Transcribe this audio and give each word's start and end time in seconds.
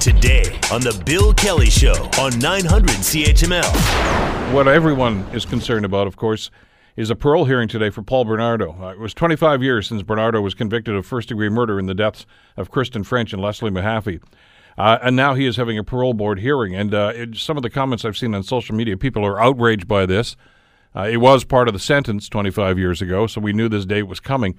Today 0.00 0.58
on 0.72 0.80
The 0.80 1.02
Bill 1.04 1.34
Kelly 1.34 1.70
Show 1.70 1.94
on 2.20 2.38
900 2.38 2.90
CHML. 2.90 4.52
What 4.52 4.68
everyone 4.68 5.18
is 5.32 5.44
concerned 5.44 5.84
about, 5.84 6.06
of 6.06 6.16
course, 6.16 6.50
is 6.96 7.10
a 7.10 7.16
parole 7.16 7.44
hearing 7.44 7.68
today 7.68 7.90
for 7.90 8.02
Paul 8.02 8.24
Bernardo. 8.24 8.76
Uh, 8.80 8.92
it 8.92 8.98
was 8.98 9.14
25 9.14 9.62
years 9.62 9.86
since 9.86 10.02
Bernardo 10.02 10.40
was 10.40 10.54
convicted 10.54 10.94
of 10.94 11.04
first 11.04 11.28
degree 11.28 11.48
murder 11.48 11.78
in 11.78 11.86
the 11.86 11.94
deaths 11.94 12.24
of 12.56 12.70
Kristen 12.70 13.04
French 13.04 13.32
and 13.32 13.42
Leslie 13.42 13.70
Mahaffy. 13.70 14.22
Uh, 14.78 14.98
and 15.02 15.16
now 15.16 15.34
he 15.34 15.46
is 15.46 15.56
having 15.56 15.78
a 15.78 15.84
parole 15.84 16.14
board 16.14 16.38
hearing. 16.40 16.74
And 16.74 16.94
uh, 16.94 17.12
it, 17.14 17.36
some 17.36 17.56
of 17.56 17.62
the 17.62 17.70
comments 17.70 18.04
I've 18.04 18.16
seen 18.16 18.34
on 18.34 18.42
social 18.42 18.74
media, 18.74 18.96
people 18.96 19.24
are 19.24 19.40
outraged 19.40 19.88
by 19.88 20.06
this. 20.06 20.36
Uh, 20.94 21.02
it 21.02 21.18
was 21.18 21.44
part 21.44 21.68
of 21.68 21.74
the 21.74 21.80
sentence 21.80 22.28
25 22.28 22.78
years 22.78 23.02
ago, 23.02 23.26
so 23.26 23.40
we 23.40 23.52
knew 23.52 23.68
this 23.68 23.84
date 23.84 24.04
was 24.04 24.20
coming. 24.20 24.56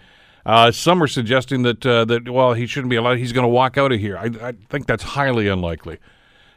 Uh, 0.48 0.71
some 0.71 1.04
are 1.04 1.07
suggesting 1.07 1.64
that 1.64 1.86
uh, 1.86 2.05
that 2.05 2.29
well 2.29 2.54
he 2.54 2.66
shouldn't 2.66 2.89
be 2.89 2.96
allowed. 2.96 3.18
He's 3.18 3.34
going 3.34 3.43
to 3.43 3.50
walk 3.50 3.77
out 3.77 3.91
of 3.91 4.00
here. 4.00 4.18
I, 4.18 4.32
I 4.41 4.54
think 4.70 4.88
that's 4.88 5.04
highly 5.04 5.50
unlikely. 5.50 5.97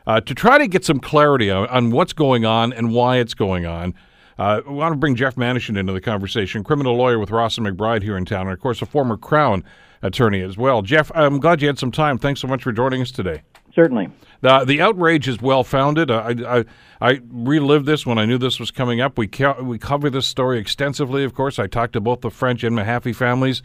Uh, 0.07 0.21
to 0.21 0.33
try 0.33 0.59
to 0.59 0.69
get 0.69 0.85
some 0.85 1.01
clarity 1.01 1.51
on, 1.51 1.67
on, 1.67 1.91
what's 1.91 2.13
going 2.13 2.45
on 2.45 2.73
and 2.73 2.93
why 2.93 3.19
it's 3.19 3.35
going 3.35 3.67
on, 3.67 3.95
uh, 4.39 4.61
we 4.67 4.75
want 4.75 4.93
to 4.93 4.97
bring 4.97 5.17
Jeff 5.17 5.35
Manishen 5.35 5.77
into 5.77 5.93
the 5.93 6.01
conversation, 6.01 6.63
criminal 6.63 6.97
lawyer 6.97 7.19
with 7.19 7.31
Ross 7.31 7.59
and 7.59 7.67
McBride 7.67 8.03
here 8.03 8.17
in 8.17 8.25
town, 8.25 8.43
and 8.43 8.53
of 8.53 8.61
course 8.61 8.81
a 8.81 8.87
former 8.87 9.17
Crown 9.17 9.65
attorney 10.03 10.41
as 10.41 10.57
well. 10.57 10.83
Jeff, 10.83 11.11
I'm 11.15 11.41
glad 11.41 11.61
you 11.61 11.67
had 11.67 11.79
some 11.79 11.91
time. 11.91 12.17
Thanks 12.17 12.41
so 12.41 12.47
much 12.47 12.63
for 12.63 12.73
joining 12.73 13.03
us 13.03 13.11
today. 13.11 13.43
Certainly. 13.81 14.11
The, 14.43 14.67
the 14.67 14.83
outrage 14.83 15.27
is 15.27 15.41
well 15.41 15.65
founded. 15.65 16.11
I, 16.11 16.35
I, 16.47 16.65
I 17.01 17.21
relived 17.31 17.87
this 17.87 18.05
when 18.05 18.19
I 18.19 18.27
knew 18.27 18.37
this 18.37 18.61
was 18.61 18.71
coming 18.71 19.01
up. 19.01 19.17
We, 19.17 19.27
ca- 19.27 19.63
we 19.63 19.79
covered 19.79 20.11
this 20.11 20.27
story 20.27 20.59
extensively, 20.59 21.25
of 21.25 21.33
course. 21.33 21.59
I 21.59 21.67
talked 21.67 21.95
to 21.95 22.01
both 22.03 22.21
the 22.21 22.29
French 22.31 22.63
and 22.63 22.77
Mahaffy 22.77 23.17
families. 23.17 23.63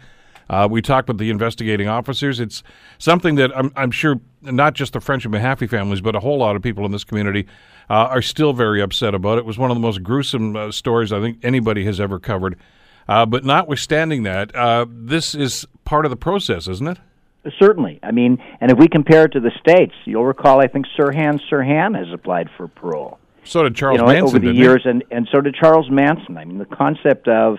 Uh, 0.50 0.70
we 0.72 0.82
talked 0.82 1.10
with 1.10 1.18
the 1.18 1.30
investigating 1.30 1.90
officers. 1.90 2.40
It's 2.40 2.64
something 2.98 3.36
that 3.36 3.52
I'm, 3.58 3.74
I'm, 3.76 3.92
sure 3.92 4.22
not 4.42 4.74
just 4.74 4.94
the 4.94 5.02
French 5.02 5.26
and 5.26 5.34
Mahaffy 5.34 5.70
families, 5.70 6.00
but 6.00 6.16
a 6.16 6.22
whole 6.22 6.38
lot 6.38 6.56
of 6.56 6.62
people 6.62 6.86
in 6.86 6.94
this 6.94 7.04
community 7.04 7.46
uh, 7.90 8.08
are 8.08 8.22
still 8.22 8.54
very 8.54 8.82
upset 8.82 9.14
about. 9.14 9.38
It 9.38 9.46
was 9.46 9.58
one 9.58 9.70
of 9.72 9.76
the 9.76 9.82
most 9.82 10.02
gruesome 10.02 10.56
uh, 10.56 10.72
stories 10.72 11.12
I 11.12 11.20
think 11.20 11.40
anybody 11.44 11.84
has 11.84 12.00
ever 12.00 12.20
covered. 12.20 12.56
Uh, 13.10 13.26
but 13.26 13.44
notwithstanding 13.44 14.24
that, 14.24 14.56
uh, 14.56 14.86
this 14.90 15.36
is 15.36 15.68
part 15.84 16.06
of 16.06 16.10
the 16.10 16.16
process, 16.16 16.70
isn't 16.70 16.88
it? 16.88 17.00
Certainly. 17.60 18.00
I 18.04 18.12
mean, 18.12 18.38
and 18.60 18.72
if 18.72 18.78
we 18.78 18.88
compare 18.88 19.26
it 19.26 19.34
to 19.34 19.40
the 19.40 19.52
states, 19.60 19.94
you'll 20.06 20.26
recall 20.26 20.62
I 20.62 20.68
think 20.68 20.86
Sirhan 20.98 21.40
Sirhan 21.50 21.98
has 21.98 22.12
applied 22.14 22.50
for 22.58 22.68
parole. 22.68 23.20
So 23.44 23.64
did 23.64 23.76
Charles 23.76 23.98
you 23.98 24.02
know, 24.02 24.08
Manson 24.08 24.28
over 24.28 24.40
the 24.40 24.54
years, 24.54 24.82
and 24.86 25.04
and 25.12 25.28
so 25.32 25.42
did 25.42 25.56
Charles 25.56 25.90
Manson. 25.90 26.38
I 26.38 26.46
mean, 26.46 26.58
the 26.58 26.66
concept 26.66 27.28
of 27.28 27.58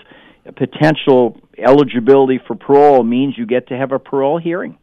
potential 0.57 1.41
eligibility 1.59 2.41
for 2.47 2.55
parole 2.55 3.03
means 3.05 3.37
you 3.39 3.47
get 3.47 3.69
to 3.69 3.77
have 3.77 3.93
a 3.93 3.99
parole 3.99 4.39
hearing. 4.39 4.79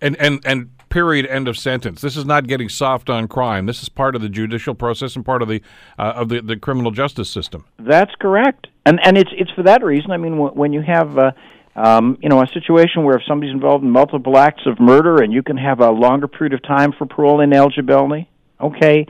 And 0.00 0.16
and 0.16 0.40
and 0.44 0.70
period. 0.92 1.26
End 1.26 1.48
of 1.48 1.56
sentence. 1.56 2.00
This 2.00 2.16
is 2.16 2.24
not 2.24 2.46
getting 2.46 2.68
soft 2.68 3.10
on 3.10 3.26
crime. 3.26 3.66
This 3.66 3.82
is 3.82 3.88
part 3.88 4.14
of 4.14 4.22
the 4.22 4.28
judicial 4.28 4.74
process 4.74 5.16
and 5.16 5.24
part 5.24 5.42
of 5.42 5.48
the 5.48 5.62
uh, 5.98 6.12
of 6.16 6.28
the, 6.28 6.40
the 6.40 6.56
criminal 6.56 6.90
justice 6.90 7.30
system. 7.30 7.64
That's 7.78 8.14
correct. 8.20 8.68
And 8.86 9.00
and 9.04 9.16
it's 9.16 9.30
it's 9.32 9.50
for 9.52 9.62
that 9.64 9.82
reason. 9.82 10.10
I 10.10 10.16
mean, 10.16 10.36
when 10.36 10.72
you 10.72 10.82
have 10.82 11.18
uh, 11.18 11.32
um, 11.74 12.18
you 12.20 12.28
know, 12.28 12.42
a 12.42 12.46
situation 12.48 13.04
where 13.04 13.16
if 13.16 13.22
somebody's 13.26 13.54
involved 13.54 13.84
in 13.84 13.90
multiple 13.90 14.36
acts 14.36 14.62
of 14.66 14.78
murder 14.78 15.22
and 15.22 15.32
you 15.32 15.42
can 15.42 15.56
have 15.56 15.80
a 15.80 15.90
longer 15.90 16.28
period 16.28 16.52
of 16.52 16.62
time 16.62 16.92
for 16.96 17.06
parole 17.06 17.40
ineligibility, 17.40 18.28
okay. 18.60 19.06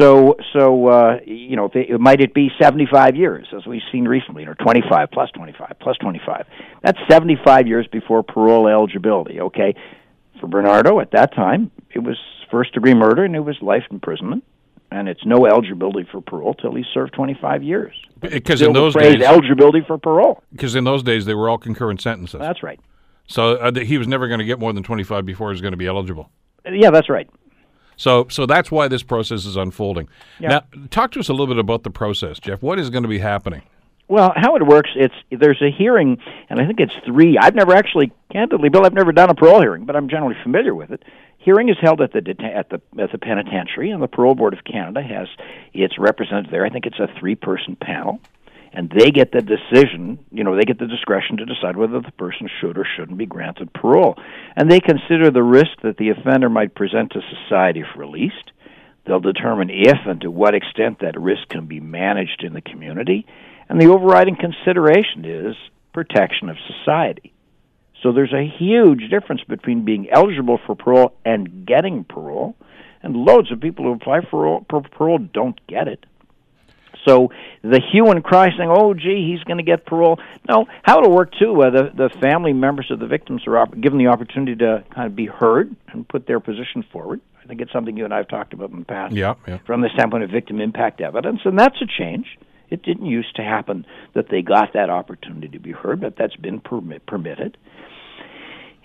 So, 0.00 0.36
so 0.54 0.86
uh, 0.86 1.18
you 1.26 1.56
know, 1.56 1.70
it, 1.74 2.00
might 2.00 2.20
it 2.20 2.32
be 2.32 2.48
75 2.60 3.16
years, 3.16 3.46
as 3.54 3.66
we've 3.66 3.82
seen 3.92 4.06
recently, 4.06 4.46
or 4.46 4.54
25 4.54 5.10
plus 5.12 5.30
25 5.32 5.76
plus 5.80 5.96
25. 5.98 6.46
That's 6.82 6.98
75 7.08 7.66
years 7.66 7.86
before 7.88 8.22
parole 8.22 8.66
eligibility. 8.66 9.40
Okay, 9.40 9.74
for 10.40 10.46
Bernardo 10.46 11.00
at 11.00 11.10
that 11.10 11.34
time, 11.34 11.70
it 11.94 11.98
was 11.98 12.16
first 12.50 12.72
degree 12.72 12.94
murder 12.94 13.24
and 13.24 13.36
it 13.36 13.40
was 13.40 13.56
life 13.60 13.84
imprisonment 13.90 14.42
and 14.90 15.08
it's 15.08 15.24
no 15.24 15.46
eligibility 15.46 16.08
for 16.10 16.20
parole 16.20 16.54
till 16.54 16.74
he 16.74 16.84
served 16.92 17.12
25 17.14 17.62
years. 17.62 17.94
Because 18.20 18.60
in 18.60 18.72
those 18.72 18.94
days, 18.94 19.22
eligibility 19.22 19.82
for 19.86 19.98
parole. 19.98 20.42
Because 20.52 20.74
in 20.74 20.84
those 20.84 21.02
days, 21.02 21.24
they 21.24 21.34
were 21.34 21.48
all 21.48 21.58
concurrent 21.58 22.00
sentences. 22.00 22.40
That's 22.40 22.62
right. 22.62 22.80
So 23.26 23.54
uh, 23.56 23.72
he 23.72 23.96
was 23.96 24.08
never 24.08 24.26
going 24.26 24.40
to 24.40 24.44
get 24.44 24.58
more 24.58 24.72
than 24.72 24.82
25 24.82 25.24
before 25.24 25.50
he 25.50 25.52
was 25.52 25.60
going 25.60 25.72
to 25.72 25.78
be 25.78 25.86
eligible. 25.86 26.30
Yeah, 26.70 26.90
that's 26.90 27.08
right. 27.08 27.28
So, 27.96 28.26
so 28.28 28.46
that's 28.46 28.70
why 28.70 28.88
this 28.88 29.02
process 29.02 29.44
is 29.44 29.56
unfolding. 29.56 30.08
Yeah. 30.38 30.48
Now, 30.48 30.62
talk 30.90 31.12
to 31.12 31.20
us 31.20 31.28
a 31.28 31.32
little 31.32 31.46
bit 31.46 31.58
about 31.58 31.82
the 31.82 31.90
process, 31.90 32.40
Jeff. 32.40 32.62
What 32.62 32.78
is 32.78 32.90
going 32.90 33.02
to 33.02 33.08
be 33.08 33.18
happening? 33.18 33.62
Well, 34.08 34.32
how 34.34 34.56
it 34.56 34.66
works, 34.66 34.90
it's 34.96 35.14
there's 35.30 35.62
a 35.62 35.70
hearing, 35.70 36.18
and 36.48 36.60
I 36.60 36.66
think 36.66 36.80
it's 36.80 36.92
three. 37.06 37.38
I've 37.38 37.54
never 37.54 37.72
actually, 37.76 38.10
candidly, 38.32 38.68
Bill, 38.68 38.84
I've 38.84 38.92
never 38.92 39.12
done 39.12 39.30
a 39.30 39.34
parole 39.36 39.60
hearing, 39.60 39.84
but 39.84 39.94
I'm 39.94 40.08
generally 40.08 40.34
familiar 40.42 40.74
with 40.74 40.90
it. 40.90 41.04
Hearing 41.40 41.68
is 41.68 41.76
held 41.80 42.00
at 42.00 42.12
the 42.12 42.20
deta- 42.20 42.54
at 42.54 42.68
the 42.68 42.80
at 43.00 43.12
the 43.12 43.18
penitentiary, 43.18 43.90
and 43.90 44.02
the 44.02 44.08
Parole 44.08 44.34
Board 44.34 44.52
of 44.52 44.64
Canada 44.64 45.02
has 45.02 45.28
its 45.72 45.98
representative 45.98 46.50
there. 46.50 46.66
I 46.66 46.70
think 46.70 46.86
it's 46.86 46.98
a 46.98 47.08
three-person 47.18 47.76
panel, 47.76 48.20
and 48.72 48.90
they 48.90 49.10
get 49.10 49.32
the 49.32 49.40
decision. 49.40 50.18
You 50.30 50.44
know, 50.44 50.54
they 50.54 50.64
get 50.64 50.78
the 50.78 50.86
discretion 50.86 51.38
to 51.38 51.46
decide 51.46 51.76
whether 51.76 52.00
the 52.00 52.12
person 52.12 52.48
should 52.60 52.76
or 52.76 52.84
shouldn't 52.84 53.18
be 53.18 53.26
granted 53.26 53.72
parole, 53.72 54.16
and 54.54 54.70
they 54.70 54.80
consider 54.80 55.30
the 55.30 55.42
risk 55.42 55.80
that 55.82 55.96
the 55.96 56.10
offender 56.10 56.50
might 56.50 56.74
present 56.74 57.12
to 57.12 57.22
society 57.22 57.80
if 57.80 57.96
released. 57.96 58.52
They'll 59.06 59.20
determine 59.20 59.70
if 59.70 59.98
and 60.06 60.20
to 60.20 60.30
what 60.30 60.54
extent 60.54 60.98
that 61.00 61.18
risk 61.18 61.48
can 61.48 61.66
be 61.66 61.80
managed 61.80 62.44
in 62.44 62.52
the 62.52 62.60
community 62.60 63.26
and 63.70 63.80
the 63.80 63.86
overriding 63.86 64.36
consideration 64.36 65.24
is 65.24 65.56
protection 65.94 66.48
of 66.48 66.56
society. 66.66 67.32
So 68.02 68.12
there's 68.12 68.32
a 68.32 68.46
huge 68.46 69.10
difference 69.10 69.42
between 69.44 69.84
being 69.84 70.08
eligible 70.10 70.58
for 70.66 70.74
parole 70.74 71.12
and 71.24 71.66
getting 71.66 72.04
parole, 72.04 72.56
and 73.02 73.14
loads 73.14 73.52
of 73.52 73.60
people 73.60 73.84
who 73.84 73.92
apply 73.92 74.20
for 74.30 74.62
parole, 74.62 75.18
don't 75.18 75.58
get 75.66 75.88
it. 75.88 76.04
So 77.06 77.30
the 77.62 77.80
hue 77.92 78.06
and 78.10 78.22
cry 78.22 78.48
saying, 78.56 78.70
"Oh, 78.70 78.94
gee, 78.94 79.26
he's 79.30 79.42
going 79.44 79.56
to 79.56 79.62
get 79.62 79.86
parole." 79.86 80.18
No, 80.48 80.66
how 80.82 80.98
it'll 80.98 81.14
work 81.14 81.32
too. 81.38 81.62
Uh, 81.62 81.70
the 81.70 81.90
the 81.94 82.10
family 82.20 82.52
members 82.52 82.90
of 82.90 82.98
the 82.98 83.06
victims 83.06 83.46
are 83.46 83.56
op- 83.56 83.80
given 83.80 83.98
the 83.98 84.08
opportunity 84.08 84.56
to 84.56 84.84
kind 84.94 85.06
of 85.06 85.16
be 85.16 85.26
heard 85.26 85.74
and 85.88 86.06
put 86.06 86.26
their 86.26 86.40
position 86.40 86.84
forward. 86.92 87.20
I 87.42 87.46
think 87.46 87.60
it's 87.62 87.72
something 87.72 87.96
you 87.96 88.04
and 88.04 88.12
I 88.12 88.18
have 88.18 88.28
talked 88.28 88.52
about 88.52 88.70
in 88.70 88.80
the 88.80 88.84
past. 88.84 89.14
Yeah, 89.14 89.34
yeah. 89.48 89.58
From 89.66 89.80
the 89.80 89.88
standpoint 89.94 90.24
of 90.24 90.30
victim 90.30 90.60
impact 90.60 91.00
evidence, 91.00 91.40
and 91.44 91.58
that's 91.58 91.80
a 91.80 91.86
change. 91.86 92.38
It 92.70 92.82
didn't 92.82 93.06
used 93.06 93.36
to 93.36 93.42
happen 93.42 93.86
that 94.14 94.28
they 94.30 94.42
got 94.42 94.72
that 94.74 94.90
opportunity 94.90 95.48
to 95.48 95.58
be 95.58 95.72
heard, 95.72 96.00
but 96.00 96.16
that's 96.16 96.36
been 96.36 96.60
permit, 96.60 97.04
permitted. 97.06 97.56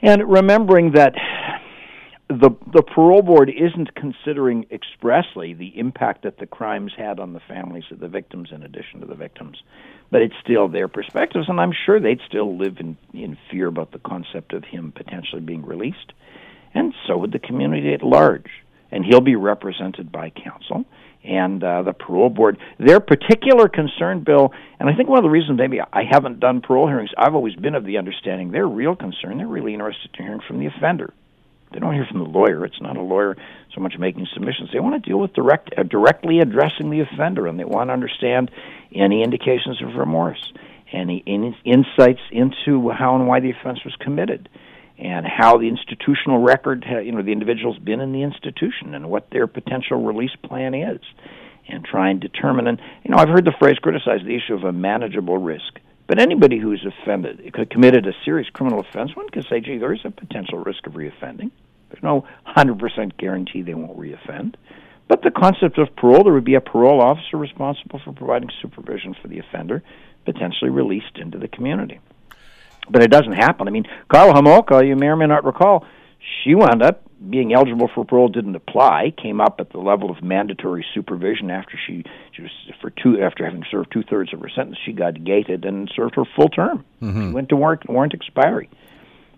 And 0.02 0.30
remembering 0.30 0.92
that 0.94 1.14
the 2.28 2.50
the 2.74 2.82
parole 2.82 3.22
board 3.22 3.52
isn't 3.52 3.94
considering 3.94 4.66
expressly 4.72 5.54
the 5.54 5.78
impact 5.78 6.24
that 6.24 6.40
the 6.40 6.48
crimes 6.48 6.92
had 6.98 7.20
on 7.20 7.34
the 7.34 7.40
families 7.48 7.84
of 7.92 8.00
the 8.00 8.08
victims 8.08 8.50
in 8.52 8.64
addition 8.64 9.00
to 9.00 9.06
the 9.06 9.14
victims 9.14 9.62
but 10.10 10.24
it's 10.24 10.34
still 10.44 10.68
their 10.68 10.88
perspectives 10.88 11.46
and 11.48 11.62
i'm 11.62 11.74
sure 11.86 12.00
they'd 12.00 12.22
still 12.28 12.58
live 12.58 12.78
in 12.80 12.98
in 13.14 13.38
fear 13.52 13.68
about 13.68 13.92
the 13.92 14.00
concept 14.00 14.54
of 14.54 14.64
him 14.64 14.92
potentially 14.92 15.42
being 15.42 15.64
released 15.64 16.14
and 16.74 16.96
so 17.06 17.16
would 17.16 17.32
the 17.32 17.38
community 17.38 17.94
at 17.94 18.02
large 18.02 18.50
and 18.92 19.06
he'll 19.06 19.22
be 19.22 19.36
represented 19.36 20.12
by 20.12 20.30
counsel 20.30 20.86
and 21.24 21.64
uh, 21.64 21.82
the 21.82 21.94
parole 21.94 22.30
board. 22.30 22.58
Their 22.80 23.00
particular 23.00 23.68
concern, 23.68 24.24
Bill, 24.24 24.54
and 24.80 24.90
I 24.90 24.96
think 24.96 25.10
one 25.10 25.18
of 25.18 25.24
the 25.24 25.30
reasons 25.30 25.58
maybe 25.58 25.80
I 25.82 26.04
haven't 26.10 26.40
done 26.40 26.62
parole 26.62 26.88
hearings, 26.88 27.10
I've 27.18 27.36
always 27.36 27.56
been 27.56 27.76
of 27.76 27.86
the 27.86 27.98
understanding 27.98 28.52
their 28.52 28.68
real 28.68 28.96
concern, 28.96 29.38
they're 29.38 29.48
really 29.48 29.74
interested 29.74 30.12
in 30.18 30.26
hearing 30.26 30.42
from 30.48 30.60
the 30.60 30.68
offender. 30.68 31.14
They 31.72 31.80
don't 31.80 31.94
hear 31.94 32.06
from 32.06 32.20
the 32.20 32.30
lawyer. 32.30 32.64
It's 32.64 32.80
not 32.80 32.96
a 32.96 33.02
lawyer 33.02 33.36
so 33.74 33.82
much 33.82 33.96
making 33.98 34.28
submissions. 34.34 34.70
They 34.72 34.80
want 34.80 35.04
to 35.04 35.10
deal 35.10 35.20
with 35.20 35.34
direct, 35.34 35.72
uh, 35.78 35.84
directly 35.84 36.40
addressing 36.40 36.90
the 36.90 37.02
offender, 37.02 37.48
and 37.48 37.60
they 37.60 37.66
want 37.66 37.90
to 37.90 37.94
understand 37.94 38.52
any 38.94 39.24
indications 39.24 39.82
of 39.82 39.96
remorse, 39.96 40.54
any 40.94 41.18
in, 41.26 41.56
insights 41.66 42.22
into 42.32 42.90
how 42.92 43.16
and 43.16 43.28
why 43.28 43.40
the 43.40 43.50
offense 43.50 43.84
was 43.84 43.96
committed 44.00 44.48
and 44.98 45.26
how 45.26 45.58
the 45.58 45.68
institutional 45.68 46.40
record, 46.40 46.86
you 47.04 47.12
know, 47.12 47.22
the 47.22 47.32
individual's 47.32 47.78
been 47.78 48.00
in 48.00 48.14
the 48.14 48.24
institution 48.24 48.96
and 48.96 49.10
what 49.10 49.30
their 49.32 49.48
potential 49.48 50.04
release 50.04 50.36
plan 50.44 50.74
is, 50.74 51.02
and 51.68 51.84
try 51.84 52.10
and 52.10 52.22
determine. 52.22 52.68
And 52.68 52.80
you 53.04 53.12
know, 53.12 53.18
I've 53.18 53.30
heard 53.30 53.46
the 53.46 53.54
phrase 53.60 53.78
criticized 53.80 54.26
the 54.26 54.36
issue 54.36 54.54
of 54.54 54.64
a 54.64 54.72
manageable 54.72 55.38
risk. 55.38 55.80
But 56.08 56.20
anybody 56.20 56.60
who's 56.60 56.86
offended, 56.86 57.54
committed 57.72 58.06
a 58.06 58.14
serious 58.24 58.48
criminal 58.54 58.80
offense, 58.80 59.16
one 59.16 59.28
can 59.30 59.42
say, 59.42 59.60
gee, 59.60 59.80
there 59.80 59.94
is 59.94 60.06
a 60.06 60.12
potential 60.12 60.60
risk 60.60 60.86
of 60.86 60.94
reoffending. 60.94 61.50
There's 61.90 62.04
no 62.04 62.26
100% 62.56 63.18
guarantee 63.18 63.64
they 63.64 63.74
won't 63.74 63.98
reoffend. 63.98 64.54
But 65.08 65.24
the 65.24 65.32
concept 65.32 65.80
of 65.80 65.96
parole, 65.96 66.24
there 66.24 66.34
would 66.34 66.46
be 66.46 66.56
a 66.56 66.62
parole 66.62 67.02
officer 67.02 67.38
responsible 67.38 68.00
for 68.04 68.14
providing 68.14 68.50
supervision 68.62 69.16
for 69.20 69.28
the 69.28 69.40
offender, 69.40 69.82
potentially 70.26 70.70
released 70.70 71.18
into 71.18 71.40
the 71.40 71.48
community 71.48 72.00
but 72.90 73.04
it 73.04 73.12
doesn't 73.12 73.34
happen. 73.34 73.68
I 73.68 73.72
mean, 73.72 73.86
Karla 74.08 74.34
Homolka, 74.34 74.88
you 74.88 74.96
may 74.96 75.08
or 75.08 75.16
may 75.16 75.28
not 75.28 75.44
recall, 75.44 75.86
she 76.44 76.56
wound 76.56 76.82
up 76.82 77.02
being 77.30 77.54
eligible 77.54 77.90
for 77.94 78.06
parole 78.06 78.28
didn't 78.28 78.56
apply 78.56 79.12
came 79.18 79.42
up 79.42 79.56
at 79.60 79.72
the 79.72 79.80
level 79.80 80.12
of 80.12 80.22
mandatory 80.22 80.86
supervision 80.94 81.50
after 81.50 81.80
she, 81.88 82.04
she 82.34 82.44
was 82.44 82.52
for 82.82 82.92
two 82.92 83.20
after 83.22 83.46
having 83.46 83.64
served 83.72 83.92
two 83.92 84.04
thirds 84.04 84.32
of 84.34 84.42
her 84.42 84.50
sentence 84.50 84.78
she 84.86 84.92
got 84.92 85.24
gated 85.24 85.66
and 85.66 85.90
served 85.96 86.14
her 86.14 86.26
full 86.36 86.50
term 86.50 86.86
mm-hmm. 87.02 87.30
she 87.30 87.34
went 87.34 87.50
to 87.50 87.56
warrant 87.56 87.90
warrant 87.90 88.14
expiry 88.14 88.70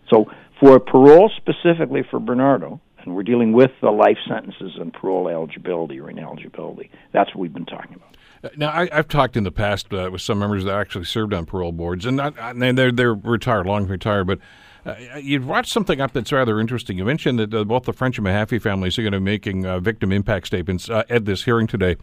so 0.10 0.30
for 0.60 0.80
parole 0.80 1.32
specifically 1.38 2.04
for 2.10 2.20
bernardo 2.20 2.82
and 3.08 3.16
we're 3.16 3.24
dealing 3.24 3.54
with 3.54 3.72
the 3.82 3.90
life 3.90 4.18
sentences 4.28 4.74
and 4.78 4.94
parole 4.94 5.30
eligibility 5.30 5.98
or 6.00 6.10
ineligibility. 6.10 6.92
That's 7.14 7.30
what 7.30 7.38
we've 7.38 7.54
been 7.54 7.66
talking 7.66 7.96
about. 7.96 8.17
Uh, 8.44 8.50
now, 8.56 8.70
I, 8.70 8.90
have 8.94 9.08
talked 9.08 9.36
in 9.36 9.44
the 9.44 9.52
past 9.52 9.94
uh, 9.94 10.10
with 10.12 10.22
some 10.22 10.40
members 10.40 10.64
that 10.64 10.74
actually 10.74 11.06
served 11.06 11.34
on 11.34 11.46
parole 11.46 11.72
boards, 11.72 12.06
and, 12.06 12.18
not, 12.18 12.38
and 12.38 12.78
they're 12.78 12.92
they're 12.92 13.14
retired, 13.14 13.66
long 13.66 13.88
retired, 13.88 14.28
but. 14.28 14.40
Uh, 14.86 15.18
you 15.18 15.38
brought 15.38 15.66
something 15.66 16.00
up 16.00 16.14
that's 16.14 16.32
rather 16.32 16.62
interesting. 16.62 16.98
You 16.98 17.04
mentioned 17.04 17.40
that 17.40 17.54
uh, 17.54 17.66
both 17.66 17.84
the 17.84 17.92
French 17.92 18.20
and 18.20 18.26
Mahaffy 18.26 18.62
families 18.62 18.98
are 18.98 19.02
going 19.02 19.12
to 19.12 19.20
be 19.20 19.26
making 19.26 19.66
uh, 19.66 19.82
victim 19.82 20.14
impact 20.14 20.48
statements 20.48 20.90
uh, 20.90 21.04
at 21.10 21.26
this 21.26 21.44
hearing 21.44 21.68
today. 21.68 21.98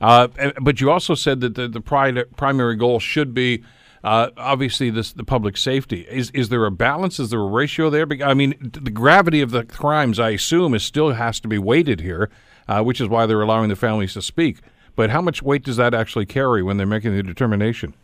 but 0.00 0.80
you 0.80 0.90
also 0.90 1.14
said 1.14 1.40
that 1.42 1.54
the, 1.54 1.68
the 1.68 1.80
primary 1.80 2.74
goal 2.74 2.98
should 2.98 3.34
be 3.34 3.62
uh, 4.04 4.30
obviously, 4.36 4.90
this 4.90 5.12
the 5.12 5.24
public 5.24 5.56
safety 5.56 6.06
is 6.08 6.30
is 6.30 6.48
there 6.50 6.64
a 6.64 6.70
balance? 6.70 7.18
Is 7.18 7.30
there 7.30 7.40
a 7.40 7.46
ratio 7.46 7.90
there? 7.90 8.06
I 8.24 8.34
mean, 8.34 8.54
the 8.60 8.90
gravity 8.90 9.40
of 9.40 9.50
the 9.50 9.64
crimes, 9.64 10.20
I 10.20 10.30
assume, 10.30 10.74
is 10.74 10.84
still 10.84 11.12
has 11.12 11.40
to 11.40 11.48
be 11.48 11.58
weighted 11.58 12.00
here, 12.00 12.30
uh, 12.68 12.82
which 12.82 13.00
is 13.00 13.08
why 13.08 13.26
they're 13.26 13.42
allowing 13.42 13.68
the 13.68 13.76
families 13.76 14.14
to 14.14 14.22
speak. 14.22 14.60
But 14.98 15.10
how 15.10 15.22
much 15.22 15.44
weight 15.44 15.62
does 15.62 15.76
that 15.76 15.94
actually 15.94 16.26
carry 16.26 16.60
when 16.60 16.76
they're 16.76 16.84
making 16.84 17.14
the 17.14 17.22
determination? 17.22 17.94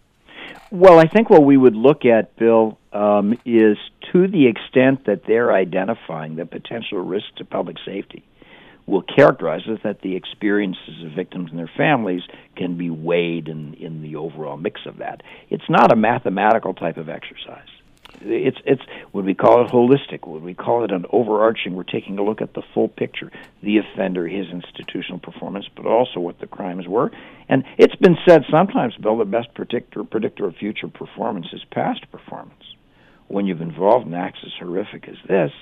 Well, 0.71 1.01
I 1.01 1.09
think 1.09 1.29
what 1.29 1.45
we 1.45 1.57
would 1.57 1.75
look 1.75 2.05
at, 2.05 2.37
Bill, 2.37 2.79
um, 2.93 3.33
is 3.45 3.77
to 4.13 4.29
the 4.29 4.47
extent 4.47 5.05
that 5.07 5.23
they're 5.27 5.53
identifying 5.53 6.37
the 6.37 6.47
potential 6.47 7.01
risk 7.01 7.35
to 7.39 7.45
public 7.45 7.79
safety 7.85 8.23
will 8.87 9.03
characterize 9.03 9.63
it 9.67 9.83
that 9.83 10.03
the 10.03 10.15
experiences 10.15 11.03
of 11.05 11.11
victims 11.11 11.51
and 11.51 11.59
their 11.59 11.71
families 11.77 12.23
can 12.55 12.77
be 12.77 12.91
weighed 12.91 13.49
in, 13.49 13.75
in 13.75 14.01
the 14.01 14.15
overall 14.15 14.57
mix 14.57 14.83
of 14.87 14.99
that. 14.99 15.25
It's 15.51 15.69
not 15.69 15.91
a 15.91 15.97
mathematical 15.97 16.75
type 16.75 16.97
of 16.97 17.09
exercise. 17.09 17.74
It's 18.21 18.59
it's 18.65 18.83
would 19.13 19.25
we 19.25 19.35
call 19.35 19.65
it 19.65 19.71
holistic? 19.71 20.27
Would 20.27 20.43
we 20.43 20.55
call 20.55 20.85
it 20.85 20.91
an 20.91 21.07
overarching? 21.11 21.75
We're 21.75 21.85
taking 21.85 22.19
a 22.19 22.23
look 22.23 22.41
at 22.41 22.55
the 22.55 22.63
full 22.73 22.89
picture, 22.89 23.31
the 23.63 23.79
offender, 23.79 24.27
his 24.27 24.47
institutional 24.49 25.19
performance, 25.19 25.67
but 25.75 25.87
also 25.87 26.21
what 26.21 26.41
the 26.41 26.47
crimes 26.47 26.87
were. 26.87 27.11
And 27.49 27.65
it's 27.79 27.95
been 27.97 28.17
said 28.27 28.45
sometimes, 28.51 28.97
Bill, 28.97 29.19
the 29.19 29.25
best 29.25 29.55
predictor 29.55 30.05
predictor 30.05 30.47
of 30.47 30.57
future 30.57 30.89
performance 30.89 31.47
is 31.53 31.65
past 31.71 32.11
performance. 32.11 32.65
When 33.29 33.47
you've 33.47 33.63
involved 33.63 34.07
in 34.07 34.15
acts 34.15 34.41
as 34.45 34.53
horrific 34.59 35.09
as 35.09 35.17
this, 35.29 35.53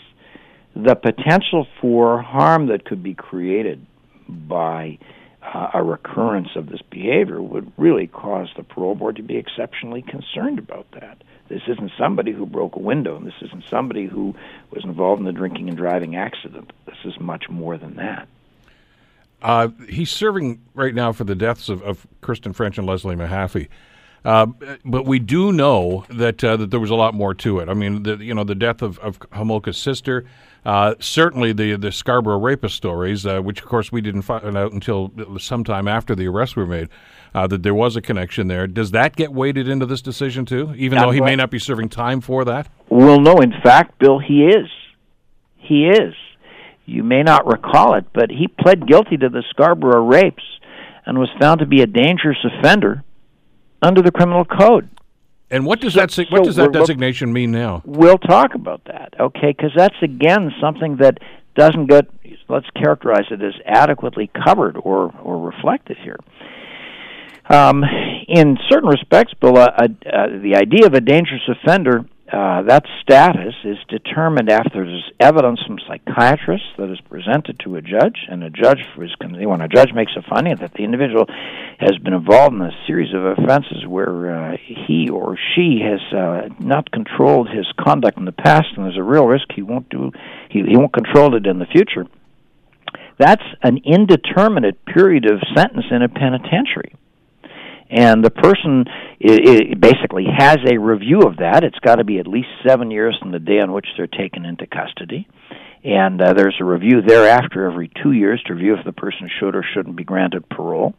the 0.74 0.94
potential 0.94 1.66
for 1.80 2.22
harm 2.22 2.66
that 2.68 2.84
could 2.84 3.02
be 3.02 3.14
created 3.14 3.86
by 4.28 4.98
uh, 5.42 5.70
a 5.74 5.82
recurrence 5.82 6.50
of 6.54 6.68
this 6.68 6.82
behavior 6.82 7.42
would 7.42 7.72
really 7.76 8.06
cause 8.06 8.48
the 8.56 8.62
parole 8.62 8.94
board 8.94 9.16
to 9.16 9.22
be 9.22 9.36
exceptionally 9.36 10.02
concerned 10.02 10.58
about 10.58 10.86
that. 10.92 11.22
This 11.48 11.62
isn't 11.66 11.92
somebody 11.98 12.32
who 12.32 12.46
broke 12.46 12.76
a 12.76 12.80
window, 12.80 13.16
and 13.16 13.26
this 13.26 13.34
isn't 13.42 13.64
somebody 13.68 14.06
who 14.06 14.34
was 14.70 14.84
involved 14.84 15.20
in 15.20 15.26
the 15.26 15.32
drinking 15.32 15.68
and 15.68 15.76
driving 15.76 16.16
accident. 16.16 16.72
This 16.86 16.96
is 17.04 17.18
much 17.20 17.48
more 17.50 17.76
than 17.76 17.96
that. 17.96 18.28
Uh, 19.42 19.68
he's 19.88 20.10
serving 20.10 20.62
right 20.74 20.94
now 20.94 21.12
for 21.12 21.24
the 21.24 21.34
deaths 21.34 21.68
of, 21.68 21.82
of 21.82 22.06
Kristen 22.20 22.52
French 22.52 22.78
and 22.78 22.86
Leslie 22.86 23.16
Mahaffy. 23.16 23.68
Uh, 24.24 24.46
but 24.84 25.04
we 25.04 25.18
do 25.18 25.52
know 25.52 26.04
that 26.08 26.42
uh, 26.44 26.56
that 26.56 26.70
there 26.70 26.80
was 26.80 26.90
a 26.90 26.94
lot 26.94 27.14
more 27.14 27.34
to 27.34 27.58
it. 27.58 27.68
I 27.68 27.74
mean, 27.74 28.04
the, 28.04 28.16
you 28.16 28.34
know, 28.34 28.44
the 28.44 28.54
death 28.54 28.80
of, 28.80 28.98
of 29.00 29.18
Homolka's 29.30 29.76
sister, 29.76 30.24
uh, 30.64 30.94
certainly 31.00 31.52
the 31.52 31.76
the 31.76 31.90
Scarborough 31.90 32.38
rapist 32.38 32.76
stories, 32.76 33.26
uh, 33.26 33.40
which 33.40 33.60
of 33.60 33.68
course 33.68 33.90
we 33.90 34.00
didn't 34.00 34.22
find 34.22 34.56
out 34.56 34.72
until 34.72 35.10
sometime 35.38 35.88
after 35.88 36.14
the 36.14 36.28
arrests 36.28 36.54
were 36.54 36.66
made, 36.66 36.88
uh, 37.34 37.48
that 37.48 37.64
there 37.64 37.74
was 37.74 37.96
a 37.96 38.00
connection 38.00 38.46
there. 38.46 38.68
Does 38.68 38.92
that 38.92 39.16
get 39.16 39.32
weighted 39.32 39.66
into 39.68 39.86
this 39.86 40.02
decision 40.02 40.46
too, 40.46 40.72
even 40.76 40.98
though 40.98 41.10
he 41.10 41.20
may 41.20 41.34
not 41.34 41.50
be 41.50 41.58
serving 41.58 41.88
time 41.88 42.20
for 42.20 42.44
that? 42.44 42.68
Well, 42.88 43.20
no. 43.20 43.38
In 43.38 43.52
fact, 43.62 43.98
Bill, 43.98 44.20
he 44.20 44.46
is. 44.46 44.68
He 45.56 45.86
is. 45.88 46.14
You 46.84 47.02
may 47.02 47.22
not 47.22 47.46
recall 47.46 47.94
it, 47.94 48.04
but 48.12 48.30
he 48.30 48.46
pled 48.46 48.86
guilty 48.86 49.16
to 49.16 49.28
the 49.28 49.42
Scarborough 49.50 50.04
rapes 50.04 50.42
and 51.06 51.18
was 51.18 51.30
found 51.40 51.60
to 51.60 51.66
be 51.66 51.80
a 51.80 51.86
dangerous 51.86 52.38
offender 52.44 53.02
under 53.82 54.00
the 54.00 54.12
criminal 54.12 54.44
code. 54.44 54.88
And 55.50 55.66
what 55.66 55.80
does 55.80 55.94
so, 55.94 56.06
that 56.06 56.26
what 56.30 56.44
does 56.44 56.56
that 56.56 56.72
designation 56.72 57.32
mean 57.32 57.52
now? 57.52 57.82
We'll 57.84 58.16
talk 58.16 58.54
about 58.54 58.84
that, 58.86 59.14
okay? 59.20 59.52
Because 59.54 59.72
that's 59.76 59.96
again 60.00 60.50
something 60.60 60.96
that 60.96 61.18
doesn't 61.54 61.88
get 61.88 62.06
let's 62.48 62.68
characterize 62.70 63.26
it 63.30 63.42
as 63.42 63.52
adequately 63.66 64.30
covered 64.44 64.76
or 64.76 65.12
or 65.22 65.38
reflected 65.38 65.98
here. 66.02 66.18
Um, 67.50 67.84
in 68.28 68.56
certain 68.70 68.88
respects, 68.88 69.34
Bill, 69.40 69.58
uh, 69.58 69.66
uh, 69.66 69.86
the 70.42 70.54
idea 70.56 70.86
of 70.86 70.94
a 70.94 71.00
dangerous 71.00 71.42
offender 71.48 72.06
uh, 72.32 72.62
that 72.62 72.84
status 73.02 73.54
is 73.62 73.76
determined 73.88 74.48
after 74.48 74.86
there's 74.86 75.12
evidence 75.20 75.60
from 75.66 75.78
psychiatrists 75.86 76.66
that 76.78 76.90
is 76.90 76.98
presented 77.02 77.60
to 77.60 77.76
a 77.76 77.82
judge, 77.82 78.24
and 78.28 78.42
a 78.42 78.48
judge 78.48 78.78
is 78.96 79.10
when 79.20 79.60
a 79.60 79.68
judge 79.68 79.92
makes 79.92 80.12
a 80.16 80.22
finding 80.22 80.56
that 80.56 80.72
the 80.72 80.82
individual 80.82 81.26
has 81.78 81.98
been 82.02 82.14
involved 82.14 82.54
in 82.54 82.62
a 82.62 82.70
series 82.86 83.12
of 83.14 83.22
offenses 83.24 83.86
where 83.86 84.34
uh, 84.34 84.56
he 84.56 85.10
or 85.10 85.36
she 85.54 85.80
has 85.84 86.00
uh, 86.16 86.48
not 86.58 86.90
controlled 86.90 87.50
his 87.50 87.66
conduct 87.78 88.16
in 88.16 88.24
the 88.24 88.32
past, 88.32 88.68
and 88.76 88.86
there's 88.86 88.96
a 88.96 89.02
real 89.02 89.26
risk 89.26 89.44
he 89.54 89.62
won't 89.62 89.88
do, 89.90 90.10
he, 90.48 90.62
he 90.62 90.76
won't 90.76 90.94
control 90.94 91.36
it 91.36 91.46
in 91.46 91.58
the 91.58 91.66
future. 91.66 92.06
That's 93.18 93.44
an 93.62 93.78
indeterminate 93.84 94.82
period 94.86 95.30
of 95.30 95.38
sentence 95.54 95.84
in 95.90 96.00
a 96.00 96.08
penitentiary 96.08 96.94
and 97.92 98.24
the 98.24 98.30
person 98.30 98.86
it, 99.20 99.70
it 99.72 99.80
basically 99.80 100.24
has 100.36 100.56
a 100.66 100.78
review 100.78 101.20
of 101.20 101.36
that. 101.36 101.62
It's 101.62 101.78
got 101.80 101.96
to 101.96 102.04
be 102.04 102.18
at 102.18 102.26
least 102.26 102.48
seven 102.66 102.90
years 102.90 103.16
from 103.20 103.30
the 103.30 103.38
day 103.38 103.60
on 103.60 103.70
which 103.72 103.86
they're 103.96 104.06
taken 104.06 104.46
into 104.46 104.66
custody, 104.66 105.28
and 105.84 106.20
uh, 106.20 106.32
there's 106.32 106.56
a 106.58 106.64
review 106.64 107.02
thereafter 107.02 107.70
every 107.70 107.90
two 108.02 108.12
years 108.12 108.42
to 108.46 108.54
review 108.54 108.74
if 108.74 108.84
the 108.84 108.92
person 108.92 109.28
should 109.38 109.54
or 109.54 109.64
shouldn't 109.74 109.96
be 109.96 110.04
granted 110.04 110.48
parole. 110.48 110.94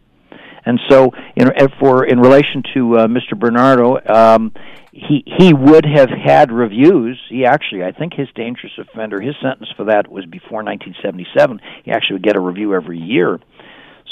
And 0.66 0.80
so, 0.88 1.12
in, 1.36 1.50
for 1.80 2.06
in 2.06 2.20
relation 2.20 2.64
to 2.76 2.98
uh, 3.00 3.08
Mr. 3.08 3.38
Bernardo, 3.38 3.98
um, 4.08 4.54
he 4.92 5.24
he 5.26 5.54
would 5.54 5.86
have 5.86 6.10
had 6.10 6.52
reviews. 6.52 7.20
He 7.28 7.44
actually, 7.44 7.84
I 7.84 7.92
think, 7.92 8.14
his 8.14 8.28
dangerous 8.36 8.72
offender, 8.78 9.20
his 9.20 9.36
sentence 9.42 9.70
for 9.76 9.86
that 9.86 10.10
was 10.10 10.26
before 10.26 10.64
1977. 10.64 11.60
He 11.84 11.92
actually 11.92 12.14
would 12.14 12.24
get 12.24 12.36
a 12.38 12.40
review 12.40 12.76
every 12.76 13.00
year. 13.00 13.40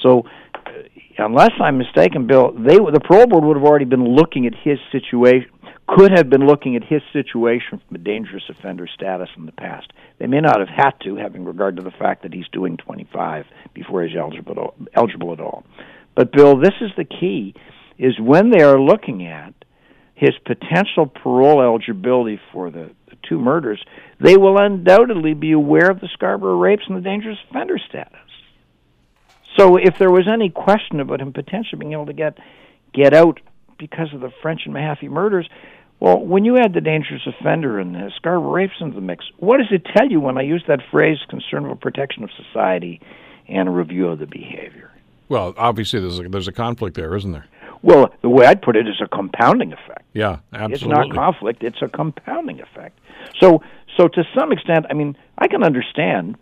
So 0.02 0.24
unless 1.18 1.52
I'm 1.62 1.78
mistaken, 1.78 2.28
Bill, 2.28 2.52
they 2.52 2.76
the 2.76 3.02
parole 3.04 3.28
board 3.28 3.44
would 3.44 3.58
have 3.58 3.66
already 3.66 3.86
been 3.86 4.16
looking 4.16 4.46
at 4.46 4.54
his 4.56 4.80
situation, 4.92 5.50
could 5.88 6.12
have 6.16 6.30
been 6.30 6.46
looking 6.46 6.76
at 6.76 6.84
his 6.84 7.02
situation 7.12 7.82
from 7.86 7.96
a 7.96 8.00
dangerous 8.00 8.44
offender 8.50 8.88
status 8.94 9.30
in 9.38 9.46
the 9.46 9.52
past. 9.52 9.92
They 10.20 10.28
may 10.28 10.40
not 10.40 10.60
have 10.60 10.70
had 10.70 10.92
to, 11.04 11.16
having 11.16 11.46
regard 11.46 11.78
to 11.78 11.84
the 11.84 11.92
fact 11.92 12.24
that 12.24 12.34
he's 12.34 12.48
doing 12.52 12.78
25 12.78 13.46
before 13.74 14.04
he's 14.04 14.18
eligible 14.18 14.76
eligible 14.96 15.34
at 15.34 15.40
all. 15.40 15.64
But 16.16 16.32
Bill, 16.32 16.60
this 16.60 16.76
is 16.82 16.92
the 16.98 17.06
key: 17.06 17.54
is 17.98 18.20
when 18.20 18.52
they 18.52 18.64
are 18.64 18.80
looking 18.80 19.28
at 19.28 19.54
his 20.16 20.32
potential 20.46 21.08
parole 21.08 21.62
eligibility 21.62 22.40
for 22.54 22.70
the, 22.70 22.92
the 23.10 23.18
two 23.28 23.40
murders, 23.40 23.84
they 24.20 24.38
will 24.38 24.58
undoubtedly 24.58 25.34
be 25.34 25.52
aware 25.52 25.90
of 25.90 26.00
the 26.00 26.10
Scarborough 26.14 26.60
rapes 26.60 26.84
and 26.88 26.96
the 26.96 27.02
dangerous 27.02 27.40
offender 27.50 27.80
status. 27.90 28.31
So 29.58 29.78
if 29.78 29.98
there 30.00 30.12
was 30.12 30.28
any 30.32 30.50
question 30.50 31.00
about 31.00 31.22
him 31.22 31.34
potentially 31.34 31.80
being 31.80 31.94
able 31.94 32.06
to 32.08 32.14
get 32.14 32.38
get 32.94 33.14
out 33.14 33.40
because 33.78 34.14
of 34.14 34.22
the 34.22 34.32
French 34.42 34.62
and 34.66 34.76
Mahaffy 34.76 35.10
murders, 35.10 35.50
well, 36.00 36.20
when 36.20 36.46
you 36.46 36.58
add 36.58 36.74
the 36.74 36.82
dangerous 36.82 37.22
offender 37.28 37.80
and 37.80 37.96
the 37.96 38.12
Scarborough 38.16 38.52
rapes 38.52 38.74
into 38.82 38.96
the 38.96 39.02
mix, 39.02 39.26
what 39.38 39.58
does 39.58 39.68
it 39.72 39.86
tell 39.96 40.10
you 40.10 40.20
when 40.20 40.38
I 40.38 40.42
use 40.42 40.64
that 40.68 40.80
phrase, 40.90 41.18
concern 41.30 41.64
for 41.64 41.76
protection 41.76 42.24
of 42.24 42.30
society 42.32 43.02
and 43.48 43.68
a 43.68 43.72
review 43.72 44.08
of 44.08 44.20
the 44.20 44.26
behavior? 44.26 44.92
Well, 45.30 45.54
obviously 45.58 46.00
there's 46.00 46.20
a, 46.20 46.24
there's 46.24 46.48
a 46.48 46.52
conflict 46.52 46.96
there, 46.96 47.16
isn't 47.16 47.32
there? 47.32 47.46
Well, 47.84 48.14
the 48.22 48.30
way 48.30 48.46
I'd 48.46 48.62
put 48.62 48.76
it 48.76 48.88
is 48.88 49.02
a 49.02 49.08
compounding 49.08 49.74
effect. 49.74 50.06
Yeah, 50.14 50.40
absolutely. 50.54 50.76
It's 50.76 50.86
not 50.86 51.16
conflict; 51.16 51.64
it's 51.64 51.82
a 51.82 51.88
compounding 51.88 52.62
effect. 52.62 53.00
So, 53.40 53.64
so 53.98 54.08
to 54.08 54.24
some 54.38 54.52
extent, 54.52 54.86
I 54.90 54.94
mean, 54.94 55.18
I 55.38 55.48
can 55.48 55.64
understand 55.64 56.36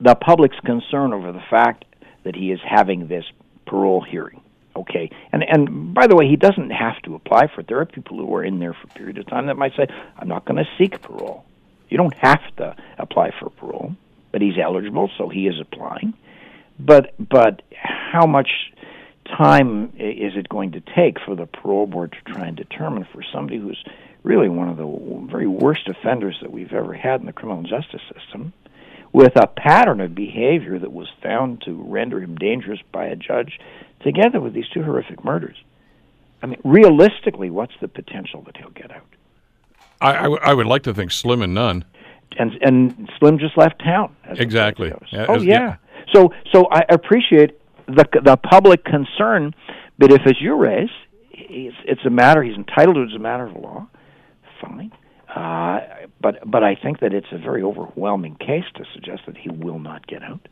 the 0.00 0.14
public's 0.14 0.58
concern 0.64 1.12
over 1.12 1.32
the 1.32 1.42
fact 1.50 1.84
that 2.24 2.34
he 2.34 2.52
is 2.52 2.60
having 2.64 3.08
this 3.08 3.24
parole 3.66 4.00
hearing. 4.02 4.40
Okay, 4.76 5.10
and 5.32 5.42
and 5.42 5.92
by 5.92 6.06
the 6.06 6.14
way, 6.14 6.28
he 6.28 6.36
doesn't 6.36 6.70
have 6.70 7.00
to 7.02 7.14
apply 7.14 7.48
for 7.48 7.62
it. 7.62 7.66
There 7.68 7.80
are 7.80 7.86
people 7.86 8.16
who 8.18 8.32
are 8.34 8.44
in 8.44 8.60
there 8.60 8.74
for 8.74 8.86
a 8.86 8.94
period 8.94 9.18
of 9.18 9.26
time 9.26 9.46
that 9.46 9.56
might 9.56 9.74
say, 9.76 9.86
"I'm 10.16 10.28
not 10.28 10.44
going 10.44 10.62
to 10.62 10.70
seek 10.78 11.02
parole." 11.02 11.44
You 11.88 11.96
don't 11.96 12.14
have 12.18 12.42
to 12.58 12.76
apply 12.98 13.32
for 13.38 13.50
parole, 13.50 13.96
but 14.30 14.42
he's 14.42 14.58
eligible, 14.58 15.10
so 15.16 15.28
he 15.28 15.46
is 15.46 15.58
applying. 15.60 16.14
But 16.78 17.14
but 17.18 17.62
how 17.72 18.26
much 18.26 18.50
time 19.26 19.92
is 19.98 20.36
it 20.36 20.48
going 20.48 20.72
to 20.72 20.80
take 20.80 21.18
for 21.20 21.34
the 21.34 21.46
parole 21.46 21.86
board 21.86 22.12
to 22.12 22.32
try 22.32 22.46
and 22.46 22.56
determine 22.56 23.04
for 23.12 23.22
somebody 23.32 23.58
who's 23.58 23.82
really 24.22 24.48
one 24.48 24.68
of 24.68 24.76
the 24.76 25.26
very 25.30 25.46
worst 25.46 25.88
offenders 25.88 26.38
that 26.40 26.52
we've 26.52 26.72
ever 26.72 26.92
had 26.92 27.20
in 27.20 27.26
the 27.26 27.32
criminal 27.32 27.62
justice 27.62 28.02
system? 28.14 28.52
With 29.12 29.32
a 29.36 29.46
pattern 29.46 30.00
of 30.00 30.14
behavior 30.14 30.78
that 30.78 30.92
was 30.92 31.08
found 31.22 31.62
to 31.62 31.72
render 31.72 32.20
him 32.20 32.36
dangerous 32.36 32.80
by 32.92 33.06
a 33.06 33.16
judge, 33.16 33.58
together 34.04 34.40
with 34.40 34.52
these 34.52 34.68
two 34.72 34.82
horrific 34.82 35.24
murders. 35.24 35.56
I 36.42 36.46
mean, 36.46 36.60
realistically, 36.64 37.50
what's 37.50 37.72
the 37.80 37.88
potential 37.88 38.42
that 38.42 38.56
he'll 38.56 38.70
get 38.70 38.90
out? 38.90 39.06
I, 40.00 40.10
I, 40.10 40.22
w- 40.22 40.40
I 40.42 40.54
would 40.54 40.66
like 40.66 40.82
to 40.84 40.94
think 40.94 41.10
slim 41.10 41.42
and 41.42 41.54
none. 41.54 41.84
And 42.38 42.52
and 42.60 43.10
Slim 43.18 43.38
just 43.38 43.56
left 43.56 43.82
town, 43.82 44.14
as 44.24 44.32
as 44.32 44.38
exactly. 44.38 44.92
Yeah, 45.10 45.26
oh 45.28 45.40
yeah. 45.40 45.60
yeah. 45.60 45.76
So 46.14 46.32
so 46.52 46.66
I 46.70 46.84
appreciate 46.90 47.58
the 47.86 48.04
the 48.22 48.36
public 48.36 48.84
concern, 48.84 49.54
but 49.98 50.12
if 50.12 50.20
it's 50.26 50.40
you 50.40 50.54
raise, 50.54 50.90
it's, 51.32 51.76
it's 51.84 52.04
a 52.04 52.10
matter 52.10 52.42
he's 52.42 52.54
entitled 52.54 52.96
to. 52.96 53.02
It's 53.02 53.14
a 53.14 53.18
matter 53.18 53.46
of 53.46 53.56
law. 53.56 53.88
Fine. 54.60 54.92
Uh, 55.38 55.80
but 56.20 56.50
but 56.50 56.64
I 56.64 56.74
think 56.74 56.98
that 56.98 57.14
it's 57.14 57.28
a 57.30 57.38
very 57.38 57.62
overwhelming 57.62 58.34
case 58.36 58.64
to 58.74 58.84
suggest 58.92 59.22
that 59.26 59.36
he 59.36 59.48
will 59.48 59.78
not 59.78 60.04
get 60.08 60.24
out. 60.24 60.48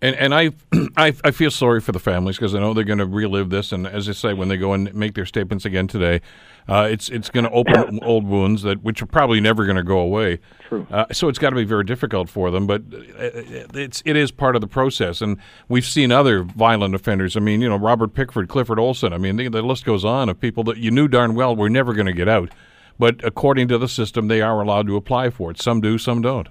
And 0.00 0.14
and 0.14 0.32
I 0.32 0.52
I, 0.96 1.12
I 1.24 1.32
feel 1.32 1.50
sorry 1.50 1.80
for 1.80 1.90
the 1.90 1.98
families 1.98 2.36
because 2.36 2.54
I 2.54 2.60
know 2.60 2.72
they're 2.72 2.84
going 2.84 3.00
to 3.00 3.06
relive 3.06 3.50
this. 3.50 3.72
And 3.72 3.84
as 3.84 4.08
I 4.08 4.12
say, 4.12 4.32
when 4.32 4.46
they 4.46 4.58
go 4.58 4.74
and 4.74 4.94
make 4.94 5.14
their 5.14 5.26
statements 5.26 5.64
again 5.64 5.88
today, 5.88 6.20
uh, 6.68 6.86
it's 6.88 7.08
it's 7.08 7.30
going 7.30 7.46
to 7.46 7.50
open 7.50 7.98
old 8.04 8.24
wounds 8.24 8.62
that 8.62 8.84
which 8.84 9.02
are 9.02 9.06
probably 9.06 9.40
never 9.40 9.64
going 9.64 9.76
to 9.76 9.82
go 9.82 9.98
away. 9.98 10.38
True. 10.68 10.86
Uh, 10.88 11.06
so 11.10 11.28
it's 11.28 11.40
got 11.40 11.50
to 11.50 11.56
be 11.56 11.64
very 11.64 11.82
difficult 11.82 12.28
for 12.28 12.52
them. 12.52 12.68
But 12.68 12.82
uh, 12.82 13.30
it's 13.74 14.04
it 14.06 14.14
is 14.14 14.30
part 14.30 14.54
of 14.54 14.60
the 14.60 14.68
process. 14.68 15.20
And 15.20 15.36
we've 15.68 15.84
seen 15.84 16.12
other 16.12 16.44
violent 16.44 16.94
offenders. 16.94 17.36
I 17.36 17.40
mean, 17.40 17.60
you 17.60 17.68
know, 17.68 17.76
Robert 17.76 18.14
Pickton, 18.14 18.46
Clifford 18.46 18.78
Olson. 18.78 19.12
I 19.12 19.18
mean, 19.18 19.34
the, 19.34 19.48
the 19.48 19.62
list 19.62 19.84
goes 19.84 20.04
on 20.04 20.28
of 20.28 20.38
people 20.38 20.62
that 20.64 20.76
you 20.76 20.92
knew 20.92 21.08
darn 21.08 21.34
well 21.34 21.56
were 21.56 21.68
never 21.68 21.92
going 21.92 22.06
to 22.06 22.12
get 22.12 22.28
out. 22.28 22.52
But 22.98 23.22
according 23.24 23.68
to 23.68 23.78
the 23.78 23.88
system, 23.88 24.28
they 24.28 24.40
are 24.40 24.60
allowed 24.60 24.86
to 24.86 24.96
apply 24.96 25.30
for 25.30 25.50
it. 25.50 25.60
Some 25.60 25.80
do, 25.80 25.98
some 25.98 26.22
don't. 26.22 26.48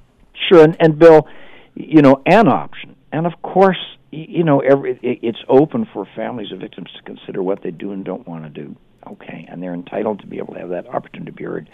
Sure. 0.49 0.63
And, 0.63 0.77
and 0.79 0.99
Bill, 0.99 1.27
you 1.75 2.01
know, 2.01 2.21
an 2.25 2.47
option 2.47 2.95
and 3.15 3.25
of 3.25 3.41
course, 3.41 3.77
you 4.11 4.43
know, 4.43 4.59
every 4.59 4.99
it's 5.01 5.39
open 5.47 5.87
for 5.93 6.05
families 6.17 6.51
of 6.51 6.59
victims 6.59 6.89
to 6.97 7.01
consider 7.03 7.41
what 7.41 7.63
they 7.63 7.71
do 7.71 7.93
and 7.93 8.03
don't 8.03 8.27
want 8.27 8.43
to 8.43 8.49
do. 8.49 8.75
Okay, 9.07 9.47
and 9.49 9.63
they're 9.63 9.73
entitled 9.73 10.19
to 10.19 10.27
be 10.27 10.37
able 10.37 10.53
to 10.55 10.59
have 10.59 10.69
that 10.69 10.87
opportunity 10.87 11.31
to 11.31 11.37
be 11.37 11.45
heard. 11.45 11.69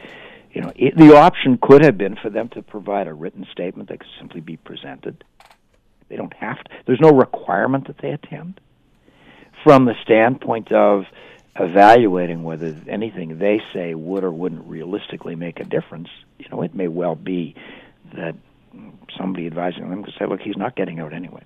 You 0.52 0.62
know, 0.62 0.72
it, 0.76 0.96
the 0.96 1.16
option 1.16 1.58
could 1.60 1.84
have 1.84 1.98
been 1.98 2.16
for 2.16 2.30
them 2.30 2.50
to 2.50 2.62
provide 2.62 3.08
a 3.08 3.14
written 3.14 3.48
statement 3.52 3.90
that 3.90 4.02
could 4.02 4.10
simply 4.20 4.40
be 4.40 4.58
presented. 4.58 5.24
They 6.10 6.16
don't 6.16 6.34
have 6.34 6.64
to. 6.64 6.70
There's 6.86 7.00
no 7.02 7.12
requirement 7.12 7.88
that 7.88 7.98
they 8.04 8.12
attend. 8.12 8.62
From 9.64 9.86
the 9.86 9.96
standpoint 10.04 10.72
of 10.72 11.06
evaluating 11.60 12.44
whether 12.44 12.76
anything 12.88 13.38
they 13.40 13.62
say 13.74 13.94
would 13.94 14.24
or 14.24 14.32
wouldn't 14.32 14.66
realistically 14.68 15.36
make 15.36 15.60
a 15.60 15.66
difference, 15.66 16.10
you 16.40 16.48
know, 16.50 16.62
it 16.62 16.74
may 16.74 16.88
well 16.88 17.16
be 17.16 17.56
that 18.16 18.36
somebody 19.18 19.48
advising 19.48 19.90
them 19.90 20.04
to 20.06 20.12
say, 20.18 20.26
look, 20.26 20.42
he's 20.42 20.58
not 20.58 20.76
getting 20.76 21.00
out 21.00 21.14
anyway. 21.14 21.44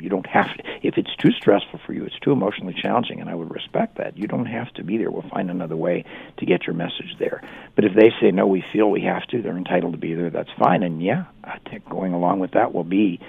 You 0.00 0.08
don't 0.08 0.26
have 0.26 0.56
to. 0.56 0.62
If 0.82 0.96
it's 0.96 1.14
too 1.16 1.32
stressful 1.32 1.80
for 1.84 1.92
you, 1.92 2.04
it's 2.04 2.18
too 2.20 2.32
emotionally 2.32 2.74
challenging, 2.74 3.20
and 3.20 3.28
I 3.28 3.34
would 3.34 3.50
respect 3.50 3.98
that. 3.98 4.16
You 4.16 4.26
don't 4.26 4.46
have 4.46 4.72
to 4.74 4.84
be 4.84 4.96
there. 4.96 5.10
We'll 5.10 5.28
find 5.28 5.50
another 5.50 5.76
way 5.76 6.04
to 6.38 6.46
get 6.46 6.66
your 6.66 6.74
message 6.74 7.16
there. 7.18 7.42
But 7.74 7.84
if 7.84 7.94
they 7.94 8.10
say, 8.20 8.30
no, 8.30 8.46
we 8.46 8.64
feel 8.72 8.90
we 8.90 9.02
have 9.02 9.26
to, 9.28 9.42
they're 9.42 9.56
entitled 9.56 9.92
to 9.92 9.98
be 9.98 10.14
there, 10.14 10.30
that's 10.30 10.50
fine. 10.58 10.82
And 10.82 11.02
yeah, 11.02 11.24
I 11.44 11.58
think 11.68 11.86
going 11.88 12.14
along 12.14 12.38
with 12.38 12.52
that 12.52 12.72
will 12.72 12.84
be 12.84 13.20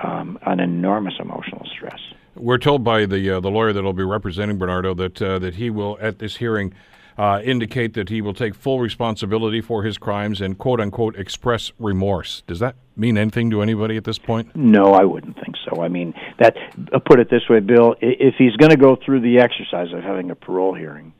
um, 0.00 0.38
an 0.42 0.60
enormous 0.60 1.14
emotional 1.18 1.66
stress. 1.66 2.00
We're 2.34 2.58
told 2.58 2.82
by 2.82 3.06
the 3.06 3.30
uh, 3.30 3.40
the 3.40 3.50
lawyer 3.50 3.72
that 3.72 3.82
will 3.82 3.92
be 3.92 4.04
representing 4.04 4.58
Bernardo 4.58 4.94
that 4.94 5.20
uh, 5.20 5.38
that 5.38 5.56
he 5.56 5.70
will 5.70 5.98
at 6.00 6.18
this 6.18 6.36
hearing 6.36 6.72
uh, 7.18 7.40
indicate 7.44 7.94
that 7.94 8.08
he 8.08 8.20
will 8.20 8.34
take 8.34 8.54
full 8.54 8.80
responsibility 8.80 9.60
for 9.60 9.82
his 9.82 9.98
crimes 9.98 10.40
and 10.40 10.58
quote 10.58 10.80
unquote 10.80 11.16
express 11.16 11.72
remorse. 11.78 12.42
Does 12.46 12.58
that 12.60 12.76
mean 12.96 13.18
anything 13.18 13.50
to 13.50 13.62
anybody 13.62 13.96
at 13.96 14.04
this 14.04 14.18
point? 14.18 14.54
No, 14.54 14.92
I 14.92 15.04
wouldn't 15.04 15.36
think 15.36 15.56
so. 15.68 15.82
I 15.82 15.88
mean, 15.88 16.14
that 16.38 16.56
I'll 16.92 17.00
put 17.00 17.20
it 17.20 17.28
this 17.30 17.48
way, 17.48 17.60
Bill. 17.60 17.94
If 18.00 18.34
he's 18.38 18.56
going 18.56 18.70
to 18.70 18.76
go 18.76 18.96
through 18.96 19.20
the 19.20 19.38
exercise 19.38 19.92
of 19.92 20.02
having 20.02 20.30
a 20.30 20.34
parole 20.34 20.74
hearing, 20.74 21.12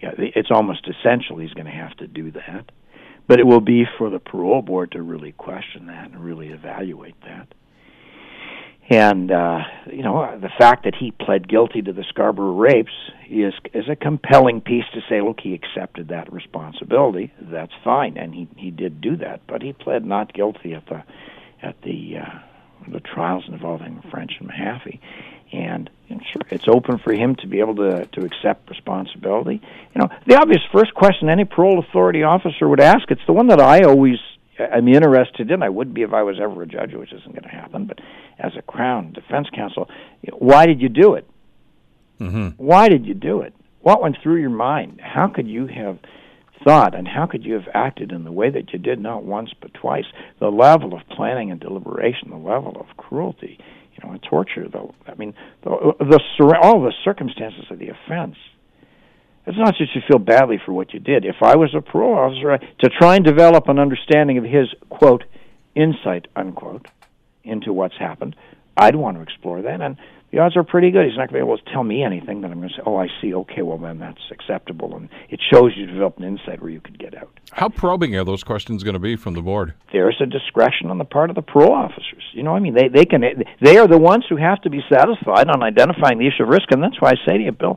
yeah, 0.00 0.12
it's 0.18 0.50
almost 0.50 0.88
essential 0.88 1.38
he's 1.38 1.52
going 1.52 1.66
to 1.66 1.72
have 1.72 1.96
to 1.98 2.06
do 2.06 2.30
that. 2.32 2.70
But 3.26 3.38
it 3.38 3.46
will 3.46 3.60
be 3.60 3.84
for 3.96 4.10
the 4.10 4.18
parole 4.18 4.60
board 4.60 4.92
to 4.92 5.02
really 5.02 5.32
question 5.32 5.86
that 5.86 6.10
and 6.10 6.24
really 6.24 6.48
evaluate 6.48 7.20
that. 7.22 7.48
And 8.90 9.30
uh, 9.30 9.60
you 9.86 10.02
know, 10.02 10.36
the 10.40 10.50
fact 10.58 10.82
that 10.82 10.96
he 10.96 11.12
pled 11.12 11.48
guilty 11.48 11.80
to 11.80 11.92
the 11.92 12.04
Scarborough 12.08 12.54
rapes 12.56 12.90
is 13.30 13.54
is 13.72 13.88
a 13.88 13.94
compelling 13.94 14.60
piece 14.60 14.84
to 14.94 15.00
say, 15.08 15.20
look, 15.20 15.38
he 15.40 15.54
accepted 15.54 16.08
that 16.08 16.32
responsibility. 16.32 17.32
That's 17.40 17.72
fine, 17.84 18.18
and 18.18 18.34
he 18.34 18.48
he 18.56 18.72
did 18.72 19.00
do 19.00 19.16
that. 19.18 19.42
But 19.46 19.62
he 19.62 19.72
pled 19.72 20.04
not 20.04 20.34
guilty 20.34 20.74
at 20.74 20.86
the 20.86 21.04
at 21.62 21.80
the 21.82 22.18
uh, 22.18 22.38
the 22.88 22.98
trials 22.98 23.44
involving 23.46 24.02
French 24.10 24.32
and 24.40 24.50
Mahaffy, 24.50 24.98
and, 25.52 25.88
sure, 26.08 26.42
it's 26.50 26.66
open 26.66 26.98
for 26.98 27.12
him 27.12 27.36
to 27.36 27.46
be 27.46 27.60
able 27.60 27.76
to 27.76 28.06
to 28.06 28.24
accept 28.24 28.68
responsibility. 28.68 29.62
You 29.94 30.00
know, 30.00 30.08
the 30.26 30.34
obvious 30.34 30.62
first 30.72 30.94
question 30.94 31.28
any 31.28 31.44
parole 31.44 31.78
authority 31.78 32.24
officer 32.24 32.68
would 32.68 32.80
ask. 32.80 33.08
It's 33.08 33.24
the 33.28 33.34
one 33.34 33.46
that 33.48 33.60
I 33.60 33.82
always 33.82 34.18
I'm 34.58 34.88
interested 34.88 35.50
in. 35.50 35.62
I 35.62 35.68
would 35.68 35.94
be 35.94 36.02
if 36.02 36.12
I 36.12 36.22
was 36.22 36.38
ever 36.40 36.62
a 36.62 36.66
judge, 36.66 36.92
which 36.92 37.12
isn't 37.12 37.32
going 37.32 37.44
to 37.44 37.48
happen. 37.48 37.86
But 37.86 38.00
as 38.42 38.52
a 38.56 38.62
Crown 38.62 39.12
Defense 39.12 39.48
Counsel, 39.54 39.88
why 40.32 40.66
did 40.66 40.80
you 40.80 40.88
do 40.88 41.14
it? 41.14 41.26
Mm-hmm. 42.20 42.48
Why 42.62 42.88
did 42.88 43.06
you 43.06 43.14
do 43.14 43.40
it? 43.40 43.54
What 43.80 44.02
went 44.02 44.16
through 44.22 44.40
your 44.40 44.50
mind? 44.50 45.00
How 45.02 45.28
could 45.28 45.48
you 45.48 45.66
have 45.66 45.98
thought, 46.64 46.94
and 46.94 47.08
how 47.08 47.26
could 47.26 47.44
you 47.44 47.54
have 47.54 47.68
acted 47.72 48.12
in 48.12 48.24
the 48.24 48.32
way 48.32 48.50
that 48.50 48.72
you 48.72 48.78
did, 48.78 49.00
not 49.00 49.24
once 49.24 49.50
but 49.60 49.72
twice? 49.72 50.04
The 50.38 50.50
level 50.50 50.92
of 50.94 51.00
planning 51.08 51.50
and 51.50 51.58
deliberation, 51.58 52.30
the 52.30 52.36
level 52.36 52.76
of 52.78 52.96
cruelty, 52.96 53.58
you 53.94 54.04
know, 54.04 54.12
and 54.12 54.22
torture. 54.22 54.68
Though 54.70 54.94
I 55.06 55.14
mean, 55.14 55.34
the, 55.62 55.94
the 55.98 56.58
all 56.62 56.82
the 56.82 56.92
circumstances 57.04 57.64
of 57.70 57.78
the 57.78 57.88
offense 57.88 58.36
it's 59.46 59.58
not 59.58 59.76
just 59.76 59.94
you 59.94 60.02
feel 60.06 60.18
badly 60.18 60.60
for 60.64 60.72
what 60.72 60.92
you 60.92 61.00
did. 61.00 61.24
If 61.24 61.36
I 61.42 61.56
was 61.56 61.74
a 61.74 61.80
parole 61.80 62.14
officer, 62.14 62.58
to 62.58 62.90
try 62.98 63.16
and 63.16 63.24
develop 63.24 63.68
an 63.68 63.78
understanding 63.78 64.38
of 64.38 64.44
his 64.44 64.68
quote 64.90 65.24
insight 65.74 66.28
unquote 66.36 66.86
into 67.44 67.72
what's 67.72 67.96
happened, 67.98 68.36
I'd 68.76 68.96
want 68.96 69.16
to 69.16 69.22
explore 69.22 69.62
that. 69.62 69.80
And 69.80 69.96
the 70.32 70.38
odds 70.38 70.56
are 70.56 70.62
pretty 70.62 70.90
good. 70.90 71.06
He's 71.06 71.16
not 71.16 71.28
going 71.28 71.40
to 71.40 71.46
be 71.46 71.50
able 71.50 71.58
to 71.58 71.72
tell 71.72 71.82
me 71.82 72.04
anything 72.04 72.40
that 72.42 72.50
I'm 72.52 72.58
going 72.58 72.68
to 72.68 72.74
say, 72.74 72.82
oh, 72.86 72.96
I 72.96 73.08
see, 73.20 73.34
okay, 73.34 73.62
well, 73.62 73.78
then 73.78 73.98
that's 73.98 74.20
acceptable. 74.30 74.96
And 74.96 75.08
it 75.28 75.40
shows 75.52 75.72
you 75.76 75.86
developed 75.86 76.18
an 76.18 76.24
insight 76.24 76.60
where 76.60 76.70
you 76.70 76.80
could 76.80 76.98
get 76.98 77.16
out. 77.16 77.30
How 77.50 77.68
probing 77.68 78.14
are 78.14 78.24
those 78.24 78.44
questions 78.44 78.84
going 78.84 78.94
to 78.94 79.00
be 79.00 79.16
from 79.16 79.34
the 79.34 79.42
board? 79.42 79.74
There's 79.92 80.16
a 80.20 80.26
discretion 80.26 80.90
on 80.90 80.98
the 80.98 81.04
part 81.04 81.30
of 81.30 81.36
the 81.36 81.42
parole 81.42 81.72
officers. 81.72 82.22
You 82.32 82.44
know, 82.44 82.54
I 82.54 82.60
mean, 82.60 82.74
they, 82.74 82.88
they 82.88 83.04
can, 83.04 83.22
they 83.60 83.76
are 83.78 83.88
the 83.88 83.98
ones 83.98 84.24
who 84.28 84.36
have 84.36 84.60
to 84.62 84.70
be 84.70 84.80
satisfied 84.92 85.48
on 85.48 85.64
identifying 85.64 86.18
the 86.18 86.28
issue 86.28 86.44
of 86.44 86.48
risk. 86.48 86.70
And 86.70 86.82
that's 86.82 87.00
why 87.00 87.10
I 87.10 87.14
say 87.26 87.38
to 87.38 87.44
you, 87.44 87.52
Bill, 87.52 87.76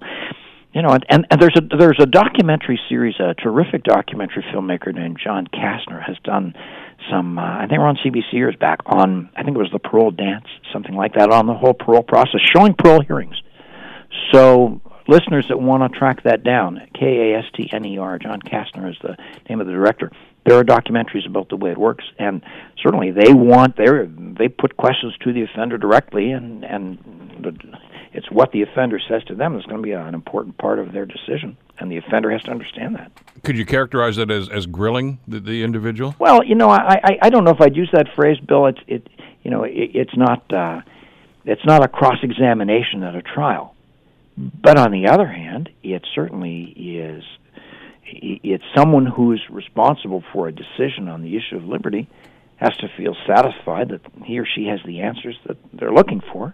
you 0.73 0.81
know, 0.81 0.89
and, 0.89 1.05
and, 1.09 1.25
and 1.29 1.41
there's 1.41 1.55
a 1.55 1.77
there's 1.77 1.99
a 1.99 2.07
documentary 2.07 2.79
series, 2.89 3.15
a 3.19 3.35
terrific 3.35 3.83
documentary 3.83 4.43
filmmaker 4.53 4.93
named 4.93 5.19
John 5.23 5.47
Kastner 5.47 6.03
has 6.03 6.17
done 6.23 6.55
some. 7.09 7.37
Uh, 7.37 7.41
I 7.41 7.67
think 7.67 7.79
we're 7.79 7.87
on 7.87 7.97
CBC 7.97 8.33
years 8.33 8.55
back 8.55 8.79
on. 8.85 9.29
I 9.35 9.43
think 9.43 9.55
it 9.55 9.59
was 9.59 9.71
the 9.71 9.79
parole 9.79 10.11
dance, 10.11 10.45
something 10.71 10.95
like 10.95 11.13
that, 11.15 11.31
on 11.31 11.47
the 11.47 11.53
whole 11.53 11.73
parole 11.73 12.03
process, 12.03 12.41
showing 12.55 12.73
parole 12.73 13.01
hearings. 13.01 13.35
So 14.31 14.81
listeners 15.07 15.45
that 15.49 15.59
want 15.59 15.91
to 15.91 15.97
track 15.97 16.23
that 16.23 16.43
down, 16.43 16.81
K 16.93 17.31
A 17.33 17.39
S 17.39 17.45
T 17.55 17.69
N 17.71 17.85
E 17.85 17.97
R, 17.97 18.19
John 18.19 18.39
Kastner 18.41 18.89
is 18.89 18.97
the 19.01 19.17
name 19.49 19.61
of 19.61 19.67
the 19.67 19.73
director. 19.73 20.11
There 20.45 20.57
are 20.57 20.63
documentaries 20.63 21.25
about 21.27 21.49
the 21.49 21.55
way 21.55 21.71
it 21.71 21.77
works, 21.77 22.03
and 22.19 22.43
certainly 22.81 23.11
they 23.11 23.33
want 23.33 23.77
they 23.77 23.85
they 24.37 24.49
put 24.49 24.77
questions 24.77 25.13
to 25.23 25.33
the 25.33 25.43
offender 25.43 25.77
directly, 25.77 26.31
and 26.31 26.63
and 26.63 26.97
the 27.41 27.51
it's 28.13 28.29
what 28.29 28.51
the 28.51 28.61
offender 28.61 28.99
says 29.07 29.23
to 29.25 29.35
them 29.35 29.55
that's 29.55 29.65
going 29.65 29.77
to 29.77 29.83
be 29.83 29.91
an 29.91 30.13
important 30.13 30.57
part 30.57 30.79
of 30.79 30.93
their 30.93 31.05
decision, 31.05 31.57
and 31.79 31.91
the 31.91 31.97
offender 31.97 32.31
has 32.31 32.43
to 32.43 32.51
understand 32.51 32.95
that. 32.95 33.11
Could 33.43 33.57
you 33.57 33.65
characterize 33.65 34.15
that 34.17 34.29
as, 34.29 34.49
as 34.49 34.67
grilling 34.67 35.19
the, 35.27 35.39
the 35.39 35.63
individual? 35.63 36.15
Well, 36.19 36.43
you 36.43 36.55
know, 36.55 36.69
I, 36.69 36.99
I 37.03 37.17
I 37.23 37.29
don't 37.29 37.43
know 37.43 37.51
if 37.51 37.61
I'd 37.61 37.75
use 37.75 37.89
that 37.93 38.13
phrase, 38.15 38.39
Bill. 38.39 38.67
It's 38.67 38.79
it 38.87 39.07
you 39.41 39.51
know 39.51 39.63
it, 39.63 39.91
it's 39.93 40.15
not 40.15 40.53
uh, 40.53 40.81
it's 41.43 41.65
not 41.65 41.83
a 41.83 41.87
cross 41.87 42.17
examination 42.21 43.03
at 43.03 43.15
a 43.15 43.21
trial, 43.21 43.75
but 44.37 44.77
on 44.77 44.91
the 44.91 45.07
other 45.07 45.27
hand, 45.27 45.69
it 45.81 46.05
certainly 46.13 46.63
is. 46.63 47.23
It's 48.05 48.63
someone 48.75 49.07
who's 49.07 49.41
responsible 49.49 50.23
for 50.33 50.47
a 50.47 50.51
decision 50.51 51.07
on 51.07 51.23
the 51.23 51.35
issue 51.35 51.55
of 51.55 51.63
liberty 51.63 52.07
has 52.57 52.75
to 52.77 52.87
feel 52.95 53.15
satisfied 53.25 53.89
that 53.89 54.01
he 54.23 54.37
or 54.37 54.45
she 54.45 54.67
has 54.67 54.79
the 54.85 55.01
answers 55.01 55.35
that 55.47 55.57
they're 55.73 55.91
looking 55.91 56.21
for 56.31 56.53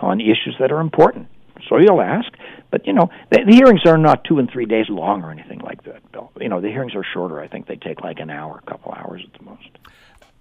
on 0.00 0.20
issues 0.20 0.56
that 0.58 0.72
are 0.72 0.80
important. 0.80 1.28
So 1.68 1.78
you'll 1.78 2.02
ask, 2.02 2.32
but 2.70 2.86
you 2.86 2.92
know 2.92 3.08
the, 3.30 3.44
the 3.46 3.54
hearings 3.54 3.80
are 3.86 3.98
not 3.98 4.24
two 4.24 4.38
and 4.38 4.50
three 4.50 4.66
days 4.66 4.86
long 4.88 5.22
or 5.22 5.30
anything 5.30 5.60
like 5.60 5.84
that, 5.84 6.10
Bill. 6.12 6.30
You 6.40 6.48
know 6.48 6.60
the 6.60 6.68
hearings 6.68 6.94
are 6.94 7.04
shorter. 7.04 7.40
I 7.40 7.48
think 7.48 7.66
they 7.66 7.76
take 7.76 8.02
like 8.02 8.20
an 8.20 8.30
hour, 8.30 8.60
a 8.64 8.70
couple 8.70 8.92
hours 8.92 9.22
at 9.24 9.38
the 9.38 9.44
most. 9.44 9.68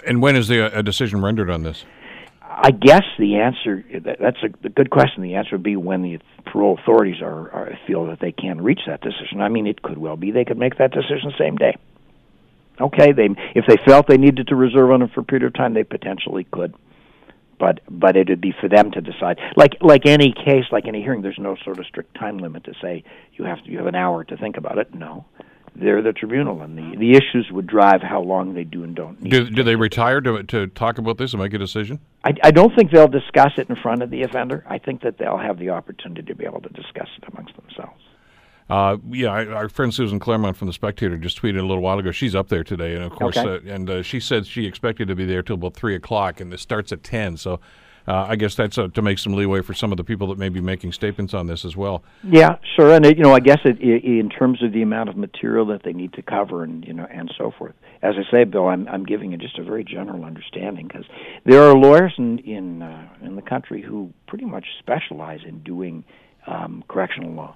And 0.05 0.21
when 0.21 0.35
is 0.35 0.47
the 0.47 0.65
uh, 0.65 0.79
a 0.79 0.83
decision 0.83 1.21
rendered 1.21 1.50
on 1.50 1.63
this? 1.63 1.85
I 2.41 2.71
guess 2.71 3.03
the 3.17 3.38
answer 3.38 3.83
that's 4.19 4.38
a, 4.43 4.65
a 4.65 4.69
good 4.69 4.89
question. 4.89 5.24
The 5.24 5.35
answer 5.35 5.55
would 5.55 5.63
be 5.63 5.75
when 5.75 6.03
the 6.03 6.19
parole 6.45 6.77
authorities 6.79 7.21
are, 7.21 7.51
are 7.51 7.79
feel 7.88 8.05
that 8.07 8.19
they 8.19 8.31
can 8.31 8.62
reach 8.62 8.81
that 8.88 9.01
decision. 9.01 9.41
I 9.41 9.50
mean, 9.50 9.67
it 9.67 9.81
could 9.81 9.97
well 9.97 10.15
be 10.15 10.31
they 10.31 10.45
could 10.45 10.57
make 10.57 10.77
that 10.77 10.91
decision 10.91 11.31
the 11.31 11.38
same 11.38 11.55
day. 11.55 11.75
Okay, 12.79 13.13
they 13.13 13.29
if 13.55 13.65
they 13.67 13.77
felt 13.85 14.07
they 14.07 14.17
needed 14.17 14.47
to 14.47 14.55
reserve 14.55 14.91
on 14.91 15.01
it 15.01 15.12
for 15.13 15.21
a 15.21 15.24
period 15.24 15.45
of 15.45 15.53
time, 15.53 15.74
they 15.74 15.83
potentially 15.83 16.45
could 16.51 16.74
but 17.59 17.79
but 17.89 18.15
it 18.15 18.29
would 18.29 18.41
be 18.41 18.53
for 18.59 18.69
them 18.69 18.91
to 18.91 19.01
decide. 19.01 19.39
Like 19.55 19.74
like 19.81 20.05
any 20.05 20.33
case, 20.33 20.65
like 20.71 20.88
any 20.88 21.01
hearing, 21.01 21.21
there's 21.21 21.39
no 21.39 21.55
sort 21.63 21.79
of 21.79 21.85
strict 21.85 22.15
time 22.15 22.38
limit 22.38 22.63
to 22.65 22.74
say 22.81 23.03
you 23.33 23.45
have 23.45 23.63
to, 23.63 23.69
you 23.69 23.77
have 23.77 23.88
an 23.88 23.95
hour 23.95 24.24
to 24.24 24.38
think 24.38 24.57
about 24.57 24.77
it. 24.77 24.93
No, 24.93 25.25
they're 25.75 26.01
the 26.01 26.13
tribunal, 26.13 26.62
and 26.62 26.77
the, 26.77 26.97
the 26.97 27.12
issues 27.12 27.50
would 27.51 27.67
drive 27.67 28.01
how 28.01 28.21
long 28.21 28.53
they 28.53 28.63
do 28.63 28.83
and 28.83 28.95
don't 28.95 29.21
need. 29.21 29.29
Do, 29.29 29.50
do 29.50 29.63
they 29.63 29.75
retire 29.75 30.21
to 30.21 30.43
to 30.43 30.67
talk 30.67 30.97
about 30.97 31.17
this 31.17 31.33
and 31.33 31.41
make 31.41 31.53
a 31.53 31.57
decision? 31.57 32.00
I, 32.24 32.33
I 32.43 32.51
don't 32.51 32.74
think 32.75 32.91
they'll 32.91 33.07
discuss 33.07 33.51
it 33.57 33.69
in 33.69 33.75
front 33.75 34.01
of 34.01 34.09
the 34.09 34.24
offender. 34.24 34.63
I 34.67 34.77
think 34.77 35.01
that 35.01 35.17
they'll 35.17 35.38
have 35.38 35.59
the 35.59 35.69
opportunity 35.69 36.24
to 36.24 36.35
be 36.35 36.45
able 36.45 36.62
to 36.62 36.69
discuss 36.69 37.09
it 37.17 37.24
amongst 37.31 37.55
themselves. 37.55 38.01
Uh, 38.69 38.98
yeah, 39.12 39.29
our 39.29 39.69
friend 39.69 39.93
Susan 39.93 40.19
Clairmont 40.19 40.57
from 40.57 40.67
the 40.67 40.74
Spectator 40.74 41.17
just 41.17 41.39
tweeted 41.39 41.60
a 41.60 41.62
little 41.65 41.81
while 41.81 42.00
ago. 42.00 42.12
She's 42.12 42.34
up 42.34 42.48
there 42.50 42.63
today, 42.63 42.95
and 42.95 43.03
of 43.03 43.12
course, 43.12 43.38
Okay. 43.38 43.69
uh, 43.69 43.74
and 43.74 43.89
uh, 43.89 44.01
she 44.01 44.19
said 44.19 44.48
she 44.48 44.65
expected 44.65 45.07
to 45.07 45.15
be 45.15 45.25
there 45.25 45.43
till 45.43 45.55
about 45.55 45.75
three 45.75 45.93
o'clock, 45.95 46.41
and 46.41 46.51
this 46.51 46.62
starts 46.62 46.91
at 46.91 47.03
ten. 47.03 47.38
So, 47.38 47.60
uh, 48.07 48.25
I 48.27 48.36
guess 48.36 48.55
that's 48.55 48.79
uh, 48.79 48.88
to 48.88 49.01
make 49.03 49.19
some 49.19 49.34
leeway 49.34 49.62
for 49.62 49.75
some 49.75 49.91
of 49.91 49.98
the 49.98 50.03
people 50.03 50.27
that 50.27 50.39
may 50.39 50.50
be 50.50 50.62
making 50.62 50.93
statements 50.93 51.36
on 51.36 51.45
this 51.45 51.63
as 51.63 51.77
well. 51.77 52.03
Yeah, 52.24 52.57
sure. 52.75 52.91
And 52.95 53.05
it, 53.05 53.17
you 53.17 53.24
know, 53.24 53.34
I 53.36 53.39
guess 53.39 53.60
it, 53.65 53.77
i 53.81 54.19
in 54.19 54.29
terms 54.29 54.63
of 54.63 54.74
the 54.74 54.81
amount 54.81 55.10
of 55.10 55.17
material 55.17 55.67
that 55.67 55.84
they 55.84 55.93
need 55.93 56.13
to 56.13 56.24
cover, 56.24 56.63
and 56.63 56.84
you 56.86 56.93
know, 56.93 57.05
and 57.12 57.31
so 57.38 57.51
forth. 57.55 57.75
As 58.01 58.15
I 58.17 58.31
say, 58.31 58.43
Bill, 58.45 58.67
I'm 58.67 58.88
I'm 58.88 59.05
giving 59.05 59.31
you 59.31 59.38
just 59.38 59.60
a 59.60 59.63
very 59.63 59.84
general 59.84 60.25
understanding 60.25 60.88
because 60.88 61.05
there 61.45 61.62
are 61.62 61.75
lawyers 61.75 62.13
in 62.17 62.39
in 62.39 62.81
uh, 62.81 63.10
in 63.22 63.36
the 63.36 63.43
country 63.43 63.84
who 63.84 64.12
pretty 64.27 64.45
much 64.45 64.65
specialize 64.79 65.41
in 65.48 65.60
doing 65.60 66.03
um, 66.48 66.84
correctional 66.88 67.31
law, 67.31 67.55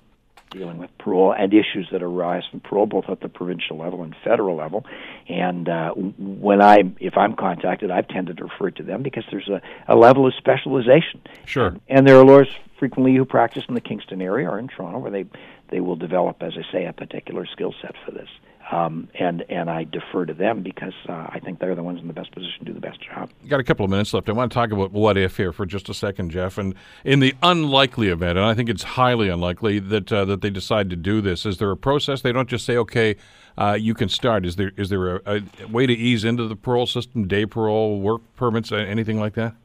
dealing 0.51 0.77
with 0.77 0.89
parole 0.97 1.33
and 1.33 1.53
issues 1.53 1.87
that 1.91 2.01
arise 2.01 2.43
from 2.49 2.59
parole, 2.59 2.85
both 2.85 3.05
at 3.09 3.21
the 3.21 3.29
provincial 3.29 3.77
level 3.77 4.03
and 4.03 4.15
federal 4.23 4.55
level. 4.55 4.85
And 5.27 5.69
uh, 5.69 5.93
when 5.93 6.61
I, 6.61 6.77
if 6.99 7.17
I'm 7.17 7.35
contacted, 7.35 7.91
I've 7.91 8.07
tended 8.07 8.37
to 8.37 8.45
refer 8.45 8.71
to 8.71 8.83
them 8.83 9.03
because 9.03 9.25
there's 9.31 9.49
a, 9.49 9.61
a 9.87 9.95
level 9.95 10.27
of 10.27 10.33
specialization. 10.35 11.21
Sure. 11.45 11.75
And 11.87 12.07
there 12.07 12.17
are 12.17 12.25
lawyers 12.25 12.49
frequently 12.79 13.15
who 13.15 13.25
practice 13.25 13.63
in 13.67 13.75
the 13.75 13.81
Kingston 13.81 14.21
area 14.21 14.49
or 14.49 14.57
in 14.57 14.67
Toronto 14.67 14.99
where 14.99 15.11
they 15.11 15.25
they 15.69 15.81
will 15.81 15.95
develop, 15.95 16.41
as 16.41 16.53
I 16.57 16.71
say, 16.71 16.85
a 16.85 16.93
particular 16.93 17.45
skill 17.45 17.75
set 17.79 17.93
for 18.03 18.11
this. 18.11 18.29
Um, 18.71 19.09
and 19.19 19.43
and 19.49 19.67
I 19.67 19.83
defer 19.83 20.25
to 20.25 20.33
them 20.33 20.61
because 20.61 20.93
uh, 21.07 21.27
I 21.29 21.39
think 21.43 21.59
they're 21.59 21.73
the 21.73 21.81
ones 21.81 22.01
in 22.01 22.07
the 22.07 22.13
best 22.13 22.31
position 22.31 22.59
to 22.59 22.65
do 22.65 22.73
the 22.73 22.79
best 22.79 22.99
job. 23.01 23.31
Got 23.47 23.59
a 23.59 23.63
couple 23.63 23.83
of 23.83 23.89
minutes 23.89 24.13
left. 24.13 24.29
I 24.29 24.31
want 24.33 24.51
to 24.51 24.53
talk 24.53 24.71
about 24.71 24.91
what 24.91 25.17
if 25.17 25.37
here 25.37 25.51
for 25.51 25.65
just 25.65 25.89
a 25.89 25.93
second, 25.93 26.29
Jeff. 26.29 26.57
And 26.59 26.75
in 27.03 27.19
the 27.19 27.33
unlikely 27.41 28.09
event, 28.09 28.37
and 28.37 28.45
I 28.45 28.53
think 28.53 28.69
it's 28.69 28.83
highly 28.83 29.27
unlikely 29.27 29.79
that 29.79 30.13
uh, 30.13 30.23
that 30.25 30.41
they 30.41 30.51
decide 30.51 30.91
to 30.91 30.95
do 30.95 31.19
this, 31.19 31.47
is 31.47 31.57
there 31.57 31.71
a 31.71 31.77
process? 31.77 32.21
They 32.21 32.31
don't 32.31 32.47
just 32.47 32.63
say, 32.63 32.77
"Okay, 32.77 33.15
uh, 33.57 33.75
you 33.79 33.95
can 33.95 34.07
start." 34.07 34.45
Is 34.45 34.55
there 34.55 34.71
is 34.77 34.89
there 34.89 35.17
a, 35.17 35.21
a 35.25 35.67
way 35.67 35.87
to 35.87 35.93
ease 35.93 36.23
into 36.23 36.47
the 36.47 36.55
parole 36.55 36.85
system, 36.85 37.27
day 37.27 37.47
parole, 37.47 37.99
work 37.99 38.21
permits, 38.35 38.71
anything 38.71 39.19
like 39.19 39.33
that? 39.33 39.55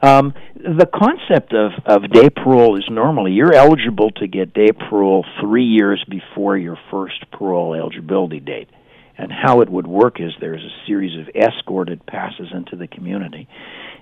Um, 0.00 0.32
the 0.54 0.86
concept 0.86 1.52
of, 1.52 1.72
of 1.84 2.10
day 2.10 2.30
parole 2.30 2.78
is 2.78 2.84
normally 2.90 3.32
you're 3.32 3.54
eligible 3.54 4.10
to 4.12 4.28
get 4.28 4.54
day 4.54 4.70
parole 4.72 5.24
three 5.40 5.64
years 5.64 6.04
before 6.08 6.56
your 6.56 6.78
first 6.90 7.30
parole 7.32 7.74
eligibility 7.74 8.40
date. 8.40 8.68
And 9.20 9.32
how 9.32 9.62
it 9.62 9.68
would 9.68 9.88
work 9.88 10.20
is 10.20 10.30
there's 10.40 10.62
a 10.62 10.86
series 10.86 11.18
of 11.18 11.34
escorted 11.34 12.06
passes 12.06 12.50
into 12.52 12.76
the 12.76 12.86
community, 12.86 13.48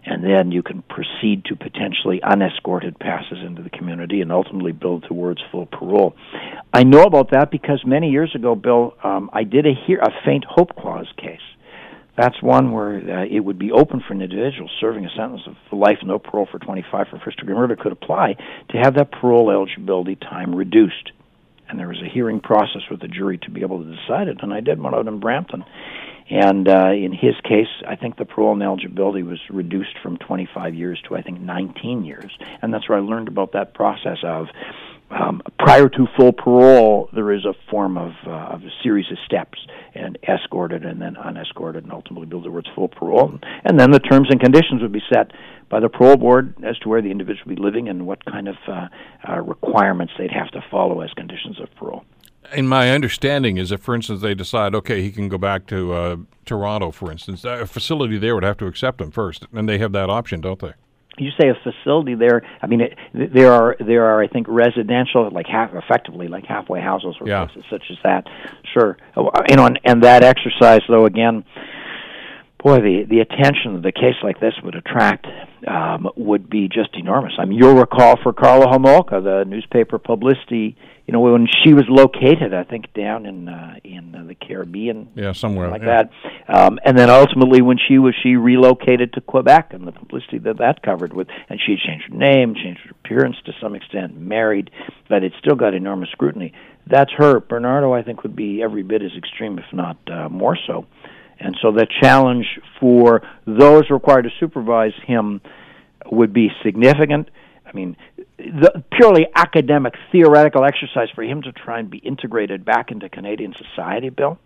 and 0.05 0.23
then 0.23 0.53
you 0.53 0.63
can 0.63 0.83
proceed 0.83 1.47
to 1.47 1.57
potentially 1.57 2.21
unescorted 2.23 2.99
passes 2.99 3.39
into 3.43 3.63
the 3.63 3.71
community 3.71 4.21
and 4.21 4.31
ultimately 4.31 4.73
build 4.73 5.05
towards 5.09 5.41
full 5.51 5.65
parole. 5.65 6.15
I 6.71 6.85
know 6.85 7.05
about 7.05 7.31
that 7.31 7.51
because 7.51 7.83
many 7.87 8.11
years 8.11 8.35
ago, 8.35 8.55
Bill, 8.55 8.93
um, 9.03 9.31
I 9.33 9.45
did 9.45 9.65
a, 9.65 9.73
hear, 9.87 10.01
a 10.01 10.11
faint 10.27 10.45
hope 10.45 10.77
clause 10.77 11.11
case. 11.17 11.41
That's 12.17 12.41
one 12.43 12.73
where 12.73 12.97
uh, 12.97 13.25
it 13.31 13.41
would 13.41 13.59
be 13.59 13.73
open 13.73 14.03
for 14.07 14.15
an 14.15 14.23
individual 14.23 14.71
serving 14.81 15.05
a 15.05 15.11
sentence 15.11 15.43
of 15.47 15.55
life 15.79 15.99
no 16.03 16.19
parole 16.19 16.49
for 16.51 16.59
25 16.59 17.09
for 17.09 17.19
first 17.19 17.39
degree 17.39 17.55
murder 17.55 17.77
could 17.77 17.93
apply 17.93 18.37
to 18.71 18.79
have 18.79 18.95
that 18.95 19.13
parole 19.13 19.51
eligibility 19.51 20.17
time 20.17 20.55
reduced. 20.55 21.13
And 21.69 21.79
there 21.79 21.89
was 21.89 22.01
a 22.01 22.09
hearing 22.09 22.41
process 22.41 22.83
with 22.91 23.01
the 23.01 23.09
jury 23.09 23.39
to 23.39 23.51
be 23.51 23.63
able 23.63 23.83
to 23.83 23.97
decide 23.97 24.29
it, 24.29 24.39
and 24.41 24.53
I 24.53 24.61
did 24.61 24.81
one 24.81 24.95
out 24.95 25.09
in 25.09 25.19
Brampton. 25.19 25.65
And 26.29 26.69
uh, 26.69 26.91
in 26.93 27.13
his 27.13 27.35
case, 27.45 27.69
I 27.87 27.97
think 27.97 28.17
the 28.17 28.25
parole 28.25 28.61
eligibility 28.61 29.23
was 29.23 29.39
reduced 29.49 29.99
from 30.03 30.17
25 30.17 30.75
years 30.75 31.01
to 31.09 31.17
I 31.17 31.23
think 31.23 31.41
19 31.41 32.05
years, 32.05 32.37
and 32.63 32.73
that's 32.73 32.89
where 32.89 32.99
I 32.99 33.01
learned 33.01 33.29
about 33.29 33.53
that 33.53 33.75
process 33.75 34.19
of 34.25 34.49
um, 35.11 35.41
prior 35.59 35.89
to 35.89 36.07
full 36.17 36.33
parole, 36.33 37.09
there 37.13 37.33
is 37.33 37.45
a 37.45 37.55
form 37.71 37.97
of, 37.97 38.13
uh, 38.27 38.55
of 38.55 38.63
a 38.63 38.71
series 38.83 39.07
of 39.11 39.19
steps, 39.25 39.59
and 39.95 40.19
escorted 40.29 40.85
and 40.85 41.01
then 41.01 41.17
unescorted, 41.17 41.85
and 41.85 41.93
ultimately 41.93 42.27
build 42.27 42.45
towards 42.45 42.69
full 42.75 42.89
parole. 42.89 43.39
And 43.65 43.79
then 43.81 43.91
the 43.91 44.01
terms 44.01 44.29
and 44.31 44.41
conditions 44.41 44.83
would 44.83 44.93
be 44.93 45.03
set 45.13 45.31
by 45.69 45.81
the 45.81 45.89
parole 45.89 46.17
board 46.17 46.55
as 46.65 46.79
to 46.79 46.89
where 46.89 47.03
the 47.03 47.11
individual 47.11 47.45
would 47.47 47.57
be 47.57 47.63
living 47.63 47.89
and 47.89 48.07
what 48.07 48.25
kind 48.25 48.49
of 48.49 48.57
uh, 48.69 48.89
uh, 49.29 49.41
requirements 49.41 50.13
they'd 50.19 50.31
have 50.31 50.51
to 50.51 50.61
follow 50.71 51.01
as 51.01 51.11
conditions 51.15 51.61
of 51.61 51.75
parole. 51.77 52.05
In 52.55 52.69
my 52.69 52.91
understanding 52.91 53.57
is 53.57 53.73
if, 53.73 53.81
for 53.81 53.95
instance, 53.95 54.21
they 54.21 54.35
decide, 54.35 54.75
okay, 54.75 55.03
he 55.03 55.11
can 55.11 55.29
go 55.29 55.39
back 55.39 55.67
to 55.67 55.93
uh, 55.93 56.17
Toronto, 56.45 56.93
for 56.93 57.11
instance, 57.11 57.45
a 57.45 57.67
facility 57.67 58.19
there 58.19 58.37
would 58.37 58.45
have 58.45 58.59
to 58.59 58.67
accept 58.67 59.01
him 59.01 59.11
first, 59.11 59.47
and 59.53 59.69
they 59.69 59.79
have 59.79 59.93
that 59.93 60.09
option, 60.09 60.41
don't 60.41 60.61
they? 60.61 60.75
You 61.19 61.31
say 61.41 61.49
a 61.49 61.55
facility 61.63 62.15
there 62.15 62.43
i 62.63 62.67
mean 62.67 62.81
it, 62.83 62.99
there 63.13 63.53
are 63.53 63.77
there 63.81 64.05
are 64.05 64.23
i 64.23 64.29
think 64.29 64.47
residential 64.49 65.29
like 65.31 65.47
half 65.47 65.75
effectively 65.75 66.29
like 66.29 66.45
halfway 66.45 66.81
houses 66.81 67.17
or 67.21 67.29
Yeah. 67.29 67.47
places 67.47 67.65
such 67.71 67.85
as 67.91 67.97
that 68.05 68.27
sure 68.75 68.97
you 69.17 69.57
know 69.57 69.67
and, 69.67 69.81
and 69.85 70.03
that 70.03 70.23
exercise 70.23 70.83
though 70.89 71.07
again 71.07 71.45
boy 72.67 72.81
the 72.81 73.05
the 73.09 73.21
attention 73.21 73.81
that 73.81 73.87
a 73.87 73.93
case 73.93 74.17
like 74.23 74.41
this 74.41 74.55
would 74.65 74.75
attract 74.75 75.27
um, 75.69 76.09
would 76.17 76.51
be 76.51 76.69
just 76.69 76.91
enormous 76.95 77.33
i 77.39 77.45
mean 77.45 77.59
you'll 77.59 77.75
recall 77.75 78.17
for 78.23 78.33
karla 78.33 78.67
homolka 78.67 79.23
the 79.23 79.45
newspaper 79.47 79.99
publicity 79.99 80.77
you 81.07 81.13
know 81.13 81.21
when 81.21 81.47
she 81.63 81.73
was 81.73 81.85
located 81.89 82.53
i 82.53 82.65
think 82.65 82.93
down 82.95 83.25
in 83.27 83.49
uh, 83.49 83.77
in 83.85 84.15
uh, 84.15 84.25
the 84.25 84.35
caribbean 84.35 85.09
Yeah, 85.15 85.33
somewhere 85.33 85.69
like 85.69 85.83
yeah. 85.83 86.05
that. 86.05 86.11
Um, 86.49 86.79
and 86.85 86.97
then 86.97 87.11
ultimately, 87.11 87.63
when 87.63 87.79
she 87.79 87.99
was 87.99 88.15
she 88.23 88.37
relocated 88.37 89.13
to 89.15 89.21
Quebec, 89.21 89.73
and 89.73 89.87
the 89.87 89.93
publicity 89.93 90.39
that 90.39 90.59
that 90.59 90.83
covered 90.83 91.13
with, 91.13 91.29
and 91.49 91.61
she 91.61 91.77
changed 91.77 92.11
her 92.11 92.17
name, 92.17 92.55
changed 92.55 92.81
her 92.85 92.91
appearance 92.91 93.37
to 93.47 93.53
some 93.61 93.75
extent, 93.75 94.17
married, 94.17 94.71
but 95.09 95.25
it 95.25 95.33
still 95.39 95.55
got 95.57 95.75
enormous 95.75 96.11
scrutiny. 96.11 96.53
That's 96.87 97.11
her. 97.17 97.41
Bernardo, 97.41 97.93
I 97.93 98.03
think, 98.03 98.23
would 98.23 98.37
be 98.37 98.63
every 98.63 98.83
bit 98.83 99.03
as 99.03 99.13
extreme, 99.17 99.59
if 99.59 99.73
not 99.73 99.97
uh, 100.11 100.29
more 100.29 100.57
so. 100.67 100.87
And 101.39 101.57
so 101.61 101.71
the 101.71 101.87
challenge 102.03 102.47
for 102.81 103.23
those 103.47 103.91
required 103.91 104.23
to 104.23 104.31
supervise 104.41 104.95
him 105.07 105.41
would 106.11 106.33
be 106.33 106.49
significant. 106.65 107.31
I 107.67 107.73
mean, 107.73 107.97
the 108.39 108.85
purely 108.93 109.27
academic, 109.35 109.95
theoretical 110.13 110.65
exercise 110.65 111.09
for 111.15 111.25
him 111.25 111.43
to 111.43 111.53
try 111.53 111.81
and 111.81 111.91
be 111.91 111.99
integrated 111.99 112.65
back 112.65 112.91
into 112.91 113.09
Canadian 113.09 113.55
society, 113.55 114.09
Bill. 114.09 114.39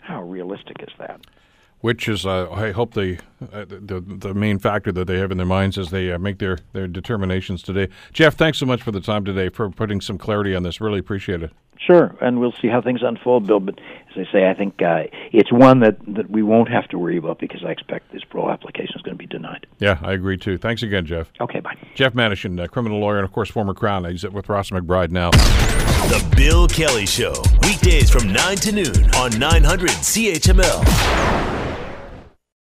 How 0.00 0.22
realistic 0.22 0.76
is 0.80 0.88
that? 0.98 1.20
Which 1.80 2.08
is 2.08 2.26
uh, 2.26 2.50
I 2.50 2.72
hope 2.72 2.94
they 2.94 3.18
uh, 3.52 3.64
the 3.64 4.02
the 4.06 4.34
main 4.34 4.58
factor 4.58 4.92
that 4.92 5.06
they 5.06 5.18
have 5.18 5.30
in 5.30 5.38
their 5.38 5.46
minds 5.46 5.78
as 5.78 5.90
they 5.90 6.12
uh, 6.12 6.18
make 6.18 6.38
their 6.38 6.58
their 6.72 6.86
determinations 6.86 7.62
today. 7.62 7.88
Jeff, 8.12 8.34
thanks 8.34 8.58
so 8.58 8.66
much 8.66 8.82
for 8.82 8.92
the 8.92 9.00
time 9.00 9.24
today 9.24 9.48
for 9.48 9.70
putting 9.70 10.00
some 10.00 10.18
clarity 10.18 10.54
on 10.54 10.62
this. 10.62 10.80
Really 10.80 10.98
appreciate 10.98 11.42
it. 11.42 11.52
Sure, 11.86 12.14
and 12.20 12.38
we'll 12.40 12.52
see 12.60 12.68
how 12.68 12.82
things 12.82 13.00
unfold, 13.02 13.46
Bill. 13.46 13.58
But 13.58 13.78
as 14.10 14.26
I 14.28 14.32
say, 14.32 14.48
I 14.50 14.54
think 14.54 14.82
uh, 14.82 15.04
it's 15.32 15.50
one 15.50 15.80
that, 15.80 15.96
that 16.14 16.30
we 16.30 16.42
won't 16.42 16.68
have 16.68 16.86
to 16.88 16.98
worry 16.98 17.16
about 17.16 17.38
because 17.38 17.64
I 17.64 17.70
expect 17.70 18.12
this 18.12 18.22
parole 18.22 18.50
application 18.50 18.96
is 18.96 19.02
going 19.02 19.16
to 19.16 19.18
be 19.18 19.26
denied. 19.26 19.66
Yeah, 19.78 19.98
I 20.02 20.12
agree 20.12 20.36
too. 20.36 20.58
Thanks 20.58 20.82
again, 20.82 21.06
Jeff. 21.06 21.32
Okay, 21.40 21.60
bye. 21.60 21.76
Jeff 21.94 22.12
Manishen, 22.12 22.62
uh, 22.62 22.66
criminal 22.68 22.98
lawyer 22.98 23.16
and 23.16 23.24
of 23.24 23.32
course 23.32 23.50
former 23.50 23.72
Crown. 23.72 24.04
He's 24.04 24.24
with 24.24 24.50
Ross 24.50 24.68
McBride 24.68 25.10
now. 25.10 25.30
The 25.30 26.34
Bill 26.36 26.68
Kelly 26.68 27.06
Show, 27.06 27.34
weekdays 27.62 28.10
from 28.10 28.30
9 28.30 28.56
to 28.58 28.72
noon 28.72 29.14
on 29.14 29.38
900 29.38 29.88
CHML. 29.90 31.59